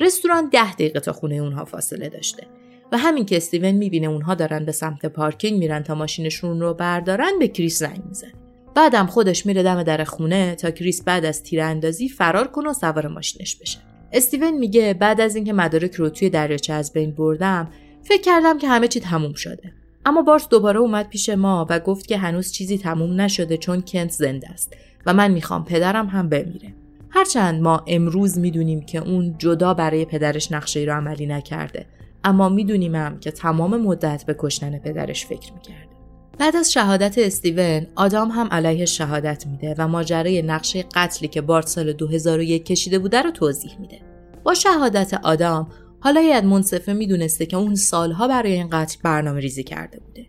رستوران 0.00 0.48
ده 0.48 0.72
دقیقه 0.72 1.00
تا 1.00 1.12
خونه 1.12 1.34
اونها 1.34 1.64
فاصله 1.64 2.08
داشته. 2.08 2.46
و 2.92 2.98
همین 2.98 3.26
که 3.26 3.36
استیون 3.36 3.70
می‌بینه 3.70 4.06
اونها 4.06 4.34
دارن 4.34 4.64
به 4.64 4.72
سمت 4.72 5.06
پارکینگ 5.06 5.58
میرن 5.58 5.82
تا 5.82 5.94
ماشینشون 5.94 6.60
رو 6.60 6.74
بردارن 6.74 7.38
به 7.38 7.48
کریس 7.48 7.78
زنگ 7.78 8.04
می‌زنه. 8.08 8.43
بعدم 8.74 9.06
خودش 9.06 9.46
میره 9.46 9.62
دم 9.62 9.82
در 9.82 10.04
خونه 10.04 10.54
تا 10.54 10.70
کریس 10.70 11.02
بعد 11.02 11.24
از 11.24 11.42
تیراندازی 11.42 12.08
فرار 12.08 12.48
کنه 12.48 12.70
و 12.70 12.72
سوار 12.72 13.06
ماشینش 13.06 13.56
بشه. 13.56 13.78
استیون 14.12 14.58
میگه 14.58 14.94
بعد 14.94 15.20
از 15.20 15.36
اینکه 15.36 15.52
مدارک 15.52 15.94
رو 15.94 16.08
توی 16.08 16.30
دریاچه 16.30 16.72
از 16.72 16.92
بین 16.92 17.10
بردم 17.10 17.68
فکر 18.02 18.22
کردم 18.22 18.58
که 18.58 18.68
همه 18.68 18.88
چی 18.88 19.00
تموم 19.00 19.34
شده. 19.34 19.72
اما 20.06 20.22
بارت 20.22 20.48
دوباره 20.48 20.80
اومد 20.80 21.08
پیش 21.08 21.28
ما 21.28 21.66
و 21.70 21.80
گفت 21.80 22.06
که 22.06 22.18
هنوز 22.18 22.52
چیزی 22.52 22.78
تموم 22.78 23.20
نشده 23.20 23.56
چون 23.56 23.80
کنت 23.80 24.10
زنده 24.10 24.50
است 24.50 24.76
و 25.06 25.14
من 25.14 25.30
می‌خوام 25.30 25.64
پدرم 25.64 26.06
هم 26.06 26.28
بمیره. 26.28 26.74
هرچند 27.10 27.62
ما 27.62 27.84
امروز 27.86 28.38
می‌دونیم 28.38 28.80
که 28.80 28.98
اون 28.98 29.34
جدا 29.38 29.74
برای 29.74 30.04
پدرش 30.04 30.52
نقشه 30.52 30.80
رو 30.80 30.92
عملی 30.92 31.26
نکرده 31.26 31.86
اما 32.24 32.48
می‌دونیم 32.48 32.94
هم 32.94 33.20
که 33.20 33.30
تمام 33.30 33.80
مدت 33.80 34.24
به 34.26 34.36
کشتن 34.38 34.78
پدرش 34.78 35.26
فکر 35.26 35.52
می‌کرده. 35.52 35.93
بعد 36.38 36.56
از 36.56 36.72
شهادت 36.72 37.18
استیون 37.18 37.86
آدام 37.96 38.30
هم 38.30 38.48
علیه 38.50 38.84
شهادت 38.84 39.46
میده 39.46 39.74
و 39.78 39.88
ماجرای 39.88 40.42
نقشه 40.42 40.84
قتلی 40.94 41.28
که 41.28 41.40
بارت 41.40 41.66
سال 41.66 41.92
2001 41.92 42.64
کشیده 42.64 42.98
بوده 42.98 43.22
رو 43.22 43.30
توضیح 43.30 43.80
میده. 43.80 44.00
با 44.44 44.54
شهادت 44.54 45.14
آدام 45.14 45.70
حالا 46.00 46.20
ید 46.20 46.44
منصفه 46.44 46.92
می‌دونسته 46.92 47.46
که 47.46 47.56
اون 47.56 47.74
سالها 47.74 48.28
برای 48.28 48.52
این 48.52 48.70
قتل 48.70 48.98
برنامه 49.02 49.40
ریزی 49.40 49.62
کرده 49.62 50.00
بوده. 50.00 50.26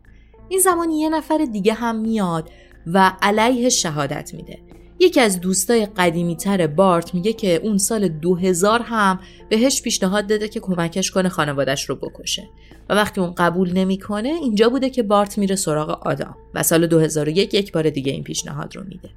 این 0.50 0.60
زمان 0.60 0.91
یه 0.91 1.10
نفر 1.10 1.48
دیگه 1.52 1.74
هم 1.74 1.96
میاد 1.96 2.50
و 2.88 3.12
علیه 3.22 3.70
شهادت 3.70 4.34
میده. 4.34 4.60
یکی 5.00 5.20
از 5.20 5.41
دوستای 5.41 5.86
قدیمی 5.86 6.36
تر 6.36 6.68
بارت 6.68 7.13
میگه 7.13 7.34
که 7.34 7.56
اون 7.63 7.78
سال 7.78 8.08
2000 8.08 8.82
هم 8.82 9.20
بهش 9.50 9.82
پیشنهاد 9.82 10.28
داده 10.28 10.48
که 10.48 10.60
کمکش 10.60 11.12
کنه 11.12 11.30
خانوادش 11.30 11.89
رو 11.89 11.96
بکشه. 11.96 12.44
و 12.89 12.93
وقتی 12.93 13.21
اون 13.21 13.34
قبول 13.38 13.74
نمی‌کنه 13.74 14.30
اینجا 14.30 14.69
بوده 14.69 14.89
که 14.89 15.04
بارت 15.04 15.38
میره 15.38 15.56
سراغ 15.56 15.89
آدام 15.89 16.36
و 16.54 16.63
سال 16.63 16.88
2001 16.88 17.54
یک 17.54 17.71
بار 17.71 17.89
دیگه 17.89 18.12
این 18.12 18.24
پیشنهاد 18.24 18.76
رو 18.76 18.84
میده. 18.84 19.10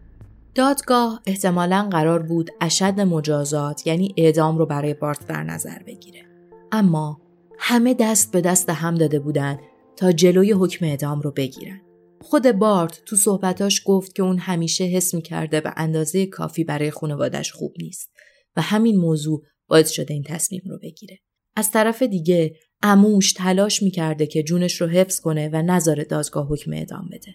دادگاه 0.55 1.23
احتمالا 1.27 1.89
قرار 1.93 2.23
بود 2.23 2.51
اشد 2.61 3.01
مجازات 3.01 3.87
یعنی 3.87 4.15
اعدام 4.17 4.59
رو 4.59 4.67
برای 4.67 4.95
بارت 4.95 5.27
در 5.27 5.43
نظر 5.43 5.79
بگیره. 5.87 6.21
اما 6.73 7.21
همه 7.59 7.95
دست 7.95 8.33
به 8.33 8.41
دست 8.41 8.71
هم 8.71 8.95
داده 8.95 9.19
بودن 9.19 9.59
تا 9.97 10.13
جلوی 10.13 10.53
حکم 10.53 10.85
اعدام 10.85 11.21
رو 11.21 11.31
بگیرن. 11.31 11.81
خود 12.21 12.53
بارت 12.53 13.03
تو 13.05 13.17
صحبتاش 13.17 13.83
گفت 13.87 14.15
که 14.15 14.23
اون 14.23 14.39
همیشه 14.39 14.85
حس 14.85 15.15
می‌کرده 15.15 15.61
به 15.61 15.73
اندازه 15.77 16.27
کافی 16.27 16.65
برای 16.65 16.91
خانوادش 16.91 17.53
خوب 17.53 17.75
نیست 17.79 18.11
و 18.57 18.61
همین 18.61 18.97
موضوع 18.97 19.43
باعث 19.69 19.91
شده 19.91 20.15
این 20.15 20.23
تصمیم 20.23 20.63
رو 20.67 20.79
بگیره. 20.83 21.19
از 21.57 21.71
طرف 21.71 22.03
دیگه 22.03 22.55
اموش 22.83 23.33
تلاش 23.33 23.83
می‌کرده 23.83 24.27
که 24.27 24.43
جونش 24.43 24.81
رو 24.81 24.87
حفظ 24.87 25.21
کنه 25.21 25.51
و 25.53 25.63
نظر 25.63 26.05
دادگاه 26.11 26.47
حکم 26.49 26.73
اعدام 26.73 27.09
بده. 27.13 27.35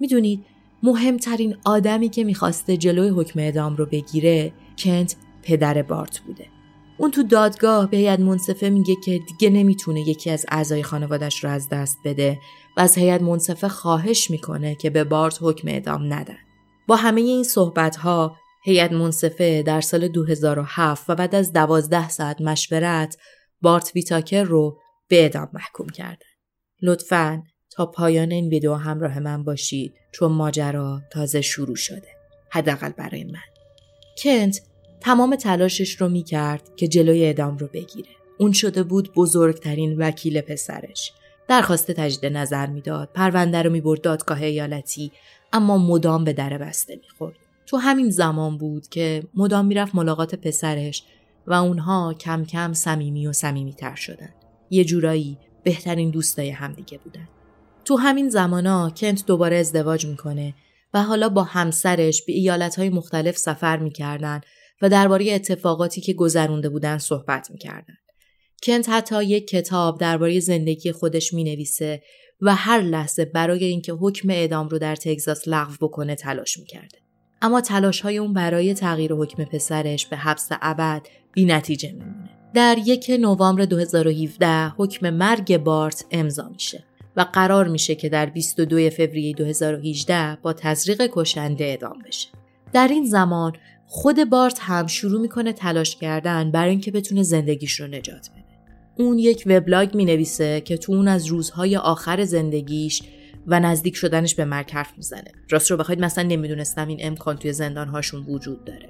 می‌دونید 0.00 0.44
مهمترین 0.82 1.56
آدمی 1.64 2.08
که 2.08 2.24
می‌خواسته 2.24 2.76
جلوی 2.76 3.08
حکم 3.08 3.40
اعدام 3.40 3.76
رو 3.76 3.86
بگیره 3.86 4.52
کنت 4.78 5.16
پدر 5.42 5.82
بارت 5.82 6.18
بوده. 6.18 6.46
اون 6.98 7.10
تو 7.10 7.22
دادگاه 7.22 7.90
به 7.90 7.96
هیئت 7.96 8.20
منصفه 8.20 8.70
میگه 8.70 8.94
که 9.04 9.20
دیگه 9.28 9.50
نمی‌تونه 9.50 10.00
یکی 10.00 10.30
از 10.30 10.46
اعضای 10.48 10.82
خانوادش 10.82 11.44
رو 11.44 11.50
از 11.50 11.68
دست 11.68 11.98
بده 12.04 12.38
و 12.76 12.80
از 12.80 12.98
هیئت 12.98 13.22
منصفه 13.22 13.68
خواهش 13.68 14.30
می‌کنه 14.30 14.74
که 14.74 14.90
به 14.90 15.04
بارت 15.04 15.38
حکم 15.42 15.68
اعدام 15.68 16.12
ندن. 16.12 16.38
با 16.86 16.96
همه 16.96 17.20
این 17.20 17.42
صحبت 17.42 17.96
ها 17.96 18.36
هیئت 18.64 18.92
منصفه 18.92 19.62
در 19.62 19.80
سال 19.80 20.08
2007 20.08 21.10
و 21.10 21.14
بعد 21.14 21.34
از 21.34 21.52
12 21.52 22.08
ساعت 22.08 22.40
مشورت 22.40 23.16
بارت 23.62 23.92
ویتاکر 23.94 24.42
رو 24.42 24.78
به 25.08 25.22
اعدام 25.22 25.48
محکوم 25.52 25.88
کردن. 25.88 26.26
لطفاً 26.82 27.42
تا 27.70 27.86
پایان 27.86 28.30
این 28.32 28.48
ویدیو 28.48 28.74
همراه 28.74 29.18
من 29.18 29.44
باشید 29.44 29.94
چون 30.12 30.32
ماجرا 30.32 31.02
تازه 31.10 31.40
شروع 31.40 31.76
شده. 31.76 32.08
حداقل 32.50 32.90
برای 32.90 33.24
من. 33.24 33.40
کنت 34.22 34.60
تمام 35.00 35.36
تلاشش 35.36 36.00
رو 36.00 36.08
می‌کرد 36.08 36.76
که 36.76 36.88
جلوی 36.88 37.24
اعدام 37.24 37.56
رو 37.58 37.66
بگیره. 37.66 38.08
اون 38.38 38.52
شده 38.52 38.82
بود 38.82 39.14
بزرگترین 39.14 39.96
وکیل 39.98 40.40
پسرش. 40.40 41.12
درخواست 41.48 41.90
تجدید 41.90 42.32
نظر 42.32 42.66
می‌داد، 42.66 43.10
پرونده 43.14 43.62
رو 43.62 43.70
می‌برد 43.70 44.00
دادگاه 44.00 44.42
ایالتی 44.42 45.12
اما 45.52 45.78
مدام 45.78 46.24
به 46.24 46.32
در 46.32 46.58
بسته 46.58 46.96
می‌خورد. 46.96 47.36
تو 47.66 47.76
همین 47.76 48.10
زمان 48.10 48.58
بود 48.58 48.88
که 48.88 49.22
مدام 49.34 49.66
می‌رفت 49.66 49.94
ملاقات 49.94 50.34
پسرش 50.34 51.02
و 51.46 51.52
اونها 51.52 52.14
کم 52.14 52.44
کم 52.44 52.72
صمیمی 52.72 53.26
و 53.26 53.32
صمیمیتر 53.32 53.94
شدن. 53.94 54.34
یه 54.70 54.84
جورایی 54.84 55.38
بهترین 55.62 56.10
دوستای 56.10 56.50
همدیگه 56.50 56.98
بودن. 56.98 57.28
تو 57.84 57.96
همین 57.96 58.28
زمانا 58.28 58.90
کنت 58.90 59.26
دوباره 59.26 59.56
ازدواج 59.56 60.06
می‌کنه 60.06 60.54
و 60.94 61.02
حالا 61.02 61.28
با 61.28 61.42
همسرش 61.42 62.22
به 62.22 62.32
ایالتهای 62.32 62.88
مختلف 62.88 63.36
سفر 63.36 63.76
می‌کردن 63.76 64.40
و 64.82 64.88
درباره 64.88 65.32
اتفاقاتی 65.32 66.00
که 66.00 66.12
گذرونده 66.12 66.68
بودن 66.68 66.98
صحبت 66.98 67.50
می‌کردن. 67.50 67.94
کنت 68.62 68.88
حتی 68.88 69.24
یک 69.24 69.48
کتاب 69.48 70.00
درباره 70.00 70.40
زندگی 70.40 70.92
خودش 70.92 71.34
می‌نویسه 71.34 72.02
و 72.40 72.54
هر 72.54 72.80
لحظه 72.80 73.24
برای 73.24 73.64
اینکه 73.64 73.92
حکم 73.92 74.30
اعدام 74.30 74.68
رو 74.68 74.78
در 74.78 74.96
تگزاس 74.96 75.48
لغو 75.48 75.86
بکنه 75.86 76.14
تلاش 76.14 76.58
می‌کرده. 76.58 76.98
اما 77.42 77.60
تلاش 77.60 78.00
های 78.00 78.18
اون 78.18 78.32
برای 78.32 78.74
تغییر 78.74 79.12
حکم 79.12 79.44
پسرش 79.44 80.06
به 80.06 80.16
حبس 80.16 80.48
ابد 80.62 81.06
بی 81.36 81.44
نتیجه 81.44 81.92
میمونه. 81.92 82.30
در 82.54 82.76
یک 82.86 83.10
نوامبر 83.20 83.64
2017 83.64 84.68
حکم 84.68 85.10
مرگ 85.10 85.56
بارت 85.56 86.04
امضا 86.10 86.48
میشه 86.48 86.84
و 87.16 87.20
قرار 87.32 87.68
میشه 87.68 87.94
که 87.94 88.08
در 88.08 88.26
22 88.26 88.90
فوریه 88.90 89.32
2018 89.34 90.38
با 90.42 90.52
تزریق 90.52 91.08
کشنده 91.12 91.64
اعدام 91.64 91.98
بشه. 92.06 92.28
در 92.72 92.88
این 92.88 93.06
زمان 93.06 93.52
خود 93.86 94.30
بارت 94.30 94.58
هم 94.60 94.86
شروع 94.86 95.20
می‌کنه 95.20 95.52
تلاش 95.52 95.96
کردن 95.96 96.50
برای 96.50 96.70
اینکه 96.70 96.90
بتونه 96.90 97.22
زندگیش 97.22 97.80
رو 97.80 97.86
نجات 97.86 98.30
بده. 98.30 98.44
اون 98.98 99.18
یک 99.18 99.42
وبلاگ 99.46 99.94
می 99.94 100.04
نویسه 100.04 100.60
که 100.60 100.76
تو 100.76 100.92
اون 100.92 101.08
از 101.08 101.26
روزهای 101.26 101.76
آخر 101.76 102.24
زندگیش 102.24 103.02
و 103.46 103.60
نزدیک 103.60 103.96
شدنش 103.96 104.34
به 104.34 104.44
مرگ 104.44 104.70
حرف 104.70 104.92
می‌زنه. 104.96 105.32
راست 105.50 105.70
رو 105.70 105.76
بخواید 105.76 106.00
مثلا 106.00 106.24
نمی‌دونستم 106.24 106.88
این 106.88 106.98
امکان 107.00 107.36
توی 107.36 107.52
زندان 107.52 107.88
هاشون 107.88 108.24
وجود 108.28 108.64
داره. 108.64 108.88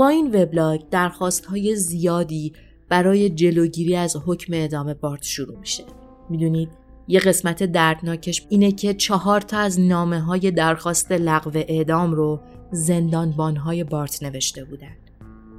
با 0.00 0.08
این 0.08 0.42
وبلاگ 0.42 0.80
درخواست 0.90 1.46
های 1.46 1.76
زیادی 1.76 2.52
برای 2.88 3.30
جلوگیری 3.30 3.96
از 3.96 4.16
حکم 4.26 4.52
اعدام 4.52 4.94
بارت 4.94 5.22
شروع 5.22 5.58
میشه. 5.58 5.84
می‌دونید 6.30 6.68
یه 7.08 7.20
قسمت 7.20 7.62
دردناکش 7.62 8.46
اینه 8.48 8.72
که 8.72 8.94
چهار 8.94 9.40
تا 9.40 9.58
از 9.58 9.80
نامه 9.80 10.20
های 10.20 10.50
درخواست 10.50 11.12
لغو 11.12 11.50
اعدام 11.54 12.12
رو 12.12 12.40
زندانبان 12.72 13.56
های 13.56 13.84
بارت 13.84 14.22
نوشته 14.22 14.64
بودن. 14.64 14.96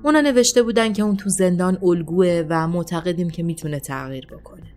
اونا 0.03 0.21
نوشته 0.21 0.63
بودن 0.63 0.93
که 0.93 1.03
اون 1.03 1.17
تو 1.17 1.29
زندان 1.29 1.77
الگوه 1.83 2.45
و 2.49 2.67
معتقدیم 2.67 3.29
که 3.29 3.43
می‌تونه 3.43 3.79
تغییر 3.79 4.27
بکنه. 4.27 4.73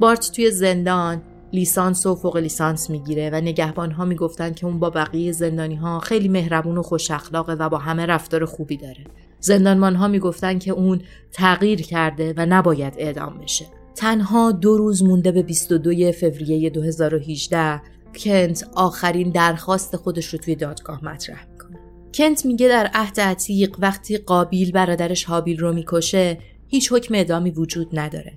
بارت 0.00 0.32
توی 0.32 0.50
زندان 0.50 1.22
لیسانس 1.52 2.06
و 2.06 2.14
فوق 2.14 2.36
لیسانس 2.36 2.90
می‌گیره 2.90 3.30
و 3.30 3.34
نگهبان 3.34 3.90
ها 3.90 4.04
می‌گفتن 4.04 4.54
که 4.54 4.66
اون 4.66 4.78
با 4.78 4.90
بقیه 4.90 5.32
زندانی 5.32 5.74
ها 5.74 5.98
خیلی 5.98 6.28
مهربون 6.28 6.78
و 6.78 6.82
خوش 6.82 7.10
اخلاقه 7.10 7.52
و 7.52 7.68
با 7.68 7.78
همه 7.78 8.06
رفتار 8.06 8.44
خوبی 8.44 8.76
داره. 8.76 9.04
زندانبان 9.40 9.94
ها 9.94 10.08
می‌گفتن 10.08 10.58
که 10.58 10.70
اون 10.70 11.00
تغییر 11.32 11.82
کرده 11.82 12.34
و 12.36 12.46
نباید 12.46 12.94
اعدام 12.98 13.38
بشه. 13.38 13.64
تنها 13.94 14.52
دو 14.52 14.76
روز 14.76 15.02
مونده 15.02 15.32
به 15.32 15.42
22 15.42 16.12
فوریه 16.12 16.70
2018 16.70 17.80
کنت 18.14 18.68
آخرین 18.74 19.30
درخواست 19.30 19.96
خودش 19.96 20.26
رو 20.26 20.38
توی 20.38 20.54
دادگاه 20.54 21.04
مطرح 21.04 21.46
می‌کنه. 21.52 21.78
کنت 22.14 22.46
میگه 22.46 22.68
در 22.68 22.90
عهد 22.94 23.20
عتیق 23.20 23.76
وقتی 23.78 24.16
قابیل 24.16 24.72
برادرش 24.72 25.24
حابیل 25.24 25.58
رو 25.58 25.72
می‌کشه 25.72 26.38
هیچ 26.68 26.92
حکم 26.92 27.14
اعدامی 27.14 27.50
وجود 27.50 27.98
نداره 27.98 28.32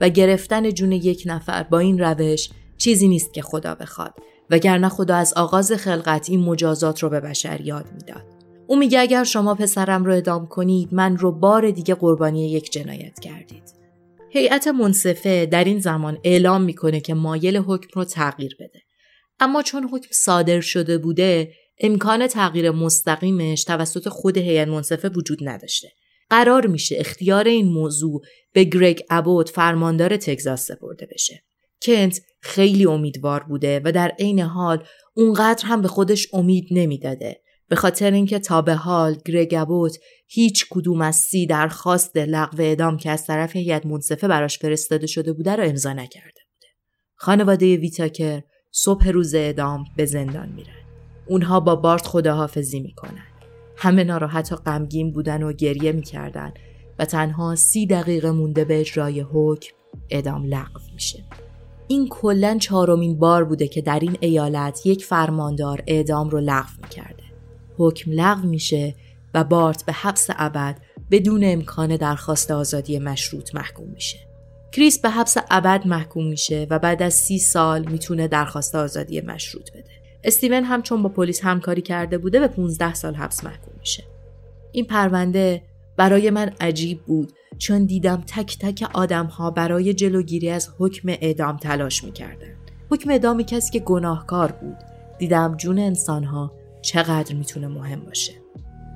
و 0.00 0.08
گرفتن 0.08 0.70
جون 0.70 0.92
یک 0.92 1.22
نفر 1.26 1.62
با 1.62 1.78
این 1.78 1.98
روش 1.98 2.50
چیزی 2.78 3.08
نیست 3.08 3.34
که 3.34 3.42
خدا 3.42 3.74
بخواد 3.74 4.14
وگرنه 4.50 4.88
خدا 4.88 5.16
از 5.16 5.32
آغاز 5.32 5.72
خلقت 5.72 6.30
این 6.30 6.40
مجازات 6.40 7.02
رو 7.02 7.08
به 7.08 7.20
بشر 7.20 7.60
یاد 7.60 7.86
می‌داد. 7.92 8.24
او 8.66 8.76
میگه 8.76 9.00
اگر 9.00 9.24
شما 9.24 9.54
پسرم 9.54 10.04
رو 10.04 10.16
ادام 10.16 10.46
کنید 10.46 10.88
من 10.92 11.16
رو 11.16 11.32
بار 11.32 11.70
دیگه 11.70 11.94
قربانی 11.94 12.50
یک 12.50 12.72
جنایت 12.72 13.20
کردید. 13.20 13.62
هیئت 14.30 14.68
منصفه 14.68 15.46
در 15.46 15.64
این 15.64 15.78
زمان 15.78 16.18
اعلام 16.24 16.62
می‌کنه 16.62 17.00
که 17.00 17.14
مایل 17.14 17.56
حکم 17.56 17.88
رو 17.94 18.04
تغییر 18.04 18.56
بده. 18.60 18.80
اما 19.40 19.62
چون 19.62 19.88
حکم 19.92 20.08
صادر 20.12 20.60
شده 20.60 20.98
بوده 20.98 21.52
امکان 21.80 22.26
تغییر 22.26 22.70
مستقیمش 22.70 23.64
توسط 23.64 24.08
خود 24.08 24.38
هیئت 24.38 24.68
منصفه 24.68 25.08
وجود 25.08 25.38
نداشته. 25.42 25.88
قرار 26.30 26.66
میشه 26.66 26.96
اختیار 26.98 27.48
این 27.48 27.68
موضوع 27.68 28.22
به 28.52 28.64
گرگ 28.64 29.02
ابوت 29.10 29.48
فرماندار 29.48 30.16
تگزاس 30.16 30.66
سپرده 30.66 31.08
بشه. 31.12 31.42
کنت 31.82 32.20
خیلی 32.40 32.86
امیدوار 32.86 33.42
بوده 33.42 33.80
و 33.84 33.92
در 33.92 34.08
عین 34.08 34.40
حال 34.40 34.84
اونقدر 35.14 35.66
هم 35.66 35.82
به 35.82 35.88
خودش 35.88 36.28
امید 36.32 36.68
نمی‌داده 36.70 37.40
به 37.68 37.76
خاطر 37.76 38.10
اینکه 38.10 38.38
تا 38.38 38.62
به 38.62 38.74
حال 38.74 39.16
گرگ 39.26 39.54
ابوت 39.58 39.98
هیچ 40.26 40.66
کدوم 40.70 41.00
از 41.00 41.16
سی 41.16 41.46
درخواست 41.46 42.16
لغو 42.16 42.62
اعدام 42.62 42.96
که 42.96 43.10
از 43.10 43.26
طرف 43.26 43.56
هیئت 43.56 43.86
منصفه 43.86 44.28
براش 44.28 44.58
فرستاده 44.58 45.06
شده 45.06 45.32
بوده 45.32 45.56
را 45.56 45.64
امضا 45.64 45.92
نکرده 45.92 46.40
بوده. 46.52 46.66
خانواده 47.14 47.76
ویتاکر 47.76 48.42
صبح 48.70 49.08
روز 49.08 49.34
اعدام 49.34 49.84
به 49.96 50.04
زندان 50.04 50.48
میرن. 50.48 50.84
اونها 51.26 51.60
با 51.60 51.76
بارت 51.76 52.06
خداحافظی 52.06 52.80
می‌کنن. 52.80 53.29
همه 53.82 54.04
ناراحت 54.04 54.52
و 54.52 54.56
غمگین 54.56 55.12
بودن 55.12 55.42
و 55.42 55.52
گریه 55.52 55.92
می‌کردن 55.92 56.52
و 56.98 57.04
تنها 57.04 57.54
سی 57.54 57.86
دقیقه 57.86 58.30
مونده 58.30 58.64
به 58.64 58.80
اجرای 58.80 59.20
حکم 59.20 59.72
اعدام 60.10 60.44
لغو 60.44 60.80
میشه. 60.94 61.24
این 61.88 62.08
کلا 62.08 62.58
چهارمین 62.60 63.18
بار 63.18 63.44
بوده 63.44 63.68
که 63.68 63.80
در 63.80 63.98
این 64.00 64.16
ایالت 64.20 64.86
یک 64.86 65.04
فرماندار 65.04 65.82
اعدام 65.86 66.30
رو 66.30 66.40
لغو 66.40 66.68
می‌کرده. 66.82 67.22
حکم 67.78 68.10
لغو 68.12 68.48
میشه 68.48 68.94
و 69.34 69.44
بارت 69.44 69.84
به 69.84 69.92
حبس 69.92 70.26
ابد 70.30 70.78
بدون 71.10 71.40
امکان 71.44 71.96
درخواست 71.96 72.50
آزادی 72.50 72.98
مشروط 72.98 73.54
محکوم 73.54 73.88
میشه. 73.88 74.18
کریس 74.72 74.98
به 74.98 75.10
حبس 75.10 75.36
ابد 75.50 75.86
محکوم 75.86 76.26
میشه 76.26 76.66
و 76.70 76.78
بعد 76.78 77.02
از 77.02 77.14
سی 77.14 77.38
سال 77.38 77.88
می‌تونه 77.88 78.28
درخواست 78.28 78.74
آزادی 78.74 79.20
مشروط 79.20 79.70
بده. 79.70 79.99
استیون 80.24 80.64
هم 80.64 80.82
چون 80.82 81.02
با 81.02 81.08
پلیس 81.08 81.44
همکاری 81.44 81.82
کرده 81.82 82.18
بوده 82.18 82.40
به 82.40 82.48
15 82.48 82.94
سال 82.94 83.14
حبس 83.14 83.44
محکوم 83.44 83.74
میشه. 83.80 84.04
این 84.72 84.84
پرونده 84.84 85.62
برای 85.96 86.30
من 86.30 86.52
عجیب 86.60 87.02
بود 87.02 87.32
چون 87.58 87.84
دیدم 87.84 88.24
تک 88.26 88.58
تک 88.58 88.90
آدم 88.94 89.26
ها 89.26 89.50
برای 89.50 89.94
جلوگیری 89.94 90.50
از 90.50 90.68
حکم 90.78 91.08
اعدام 91.08 91.56
تلاش 91.56 92.04
می‌کردن. 92.04 92.54
حکم 92.90 93.10
اعدام 93.10 93.42
کسی 93.42 93.70
که 93.70 93.78
گناهکار 93.78 94.52
بود. 94.52 94.76
دیدم 95.18 95.56
جون 95.56 95.78
انسان 95.78 96.24
ها 96.24 96.52
چقدر 96.82 97.34
می‌تونه 97.34 97.68
مهم 97.68 98.00
باشه. 98.00 98.32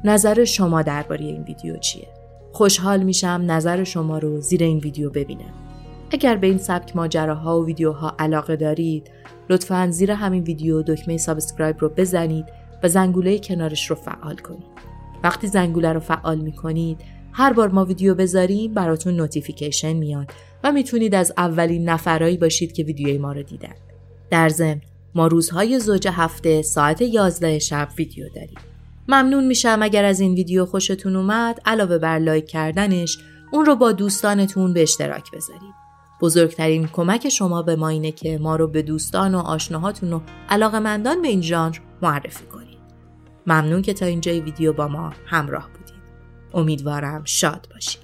نظر 0.05 0.45
شما 0.45 0.83
درباره 0.83 1.25
این 1.25 1.43
ویدیو 1.43 1.77
چیه؟ 1.77 2.09
خوشحال 2.53 3.03
میشم 3.03 3.45
نظر 3.47 3.85
شما 3.85 4.19
رو 4.19 4.41
زیر 4.41 4.63
این 4.63 4.79
ویدیو 4.79 5.11
ببینم. 5.11 5.64
اگر 6.11 6.37
به 6.37 6.47
این 6.47 6.59
سبک 6.59 6.97
ماجراها 6.97 7.61
و 7.61 7.67
ویدیوها 7.67 8.15
علاقه 8.19 8.57
دارید 8.57 9.11
لطفا 9.51 9.89
زیر 9.91 10.11
همین 10.11 10.43
ویدیو 10.43 10.83
دکمه 10.83 11.17
subscribe 11.17 11.77
رو 11.81 11.89
بزنید 11.89 12.45
و 12.83 12.89
زنگوله 12.89 13.39
کنارش 13.39 13.91
رو 13.91 13.97
فعال 13.97 14.37
کنید. 14.37 14.75
وقتی 15.25 15.47
زنگوله 15.47 15.93
رو 15.93 16.01
فعال 16.01 16.39
می‌کنید 16.39 17.01
هر 17.33 17.53
بار 17.53 17.69
ما 17.69 17.85
ویدیو 17.85 18.15
بذاریم 18.15 18.75
براتون 18.75 19.17
notification 19.17 19.93
میاد 19.93 20.31
و 20.65 20.73
می‌تونید 20.73 21.15
از 21.15 21.33
اولین 21.37 21.89
نفرایی 21.89 22.37
باشید 22.37 22.73
که 22.73 22.83
ویدیوی 22.83 23.19
ما 23.19 23.33
رو 23.33 23.43
دیدن. 23.43 23.75
در 24.31 24.49
ضمن 24.49 24.81
ما 25.15 25.27
روزهای 25.27 25.79
زوج 25.79 26.09
هفته 26.09 26.63
ساعت 26.63 27.03
11 27.03 27.59
شب 27.59 27.89
ویدیو 27.99 28.29
داریم. 28.35 28.59
ممنون 29.09 29.47
میشم 29.47 29.79
اگر 29.83 30.05
از 30.05 30.21
این 30.21 30.35
ویدیو 30.35 30.65
خوشتون 30.65 31.17
اومد 31.17 31.61
علاوه 31.65 31.99
بر 31.99 32.19
لایک 32.19 32.47
کردنش 32.47 33.19
اون 33.53 33.67
رو 33.67 33.77
با 33.77 33.93
دوستانتون 33.93 34.73
به 34.73 34.83
اشتراک 34.83 35.31
بذارید. 35.31 35.74
بزرگترین 36.25 36.89
کمک 36.93 37.29
شما 37.29 37.63
به 37.63 37.77
ما 37.77 37.89
اینه 37.89 38.13
که 38.13 38.39
ما 38.39 38.57
رو 38.57 38.67
به 38.67 38.83
دوستان 38.83 39.35
و 39.35 39.39
آشناهاتون 39.39 40.13
و 40.13 40.21
علاقمندان 40.49 41.23
به 41.23 41.29
این 41.29 41.43
ژانر 41.43 41.79
معرفی 42.03 42.45
کنید. 42.45 42.79
ممنون 43.47 43.83
که 43.83 43.95
تا 43.95 44.07
اینجای 44.07 44.41
ویدیو 44.41 44.73
با 44.73 44.89
ما 44.89 45.13
همراه 45.27 45.69
بودید. 45.69 46.03
امیدوارم 46.55 47.23
شاد 47.25 47.69
باشید. 47.75 48.04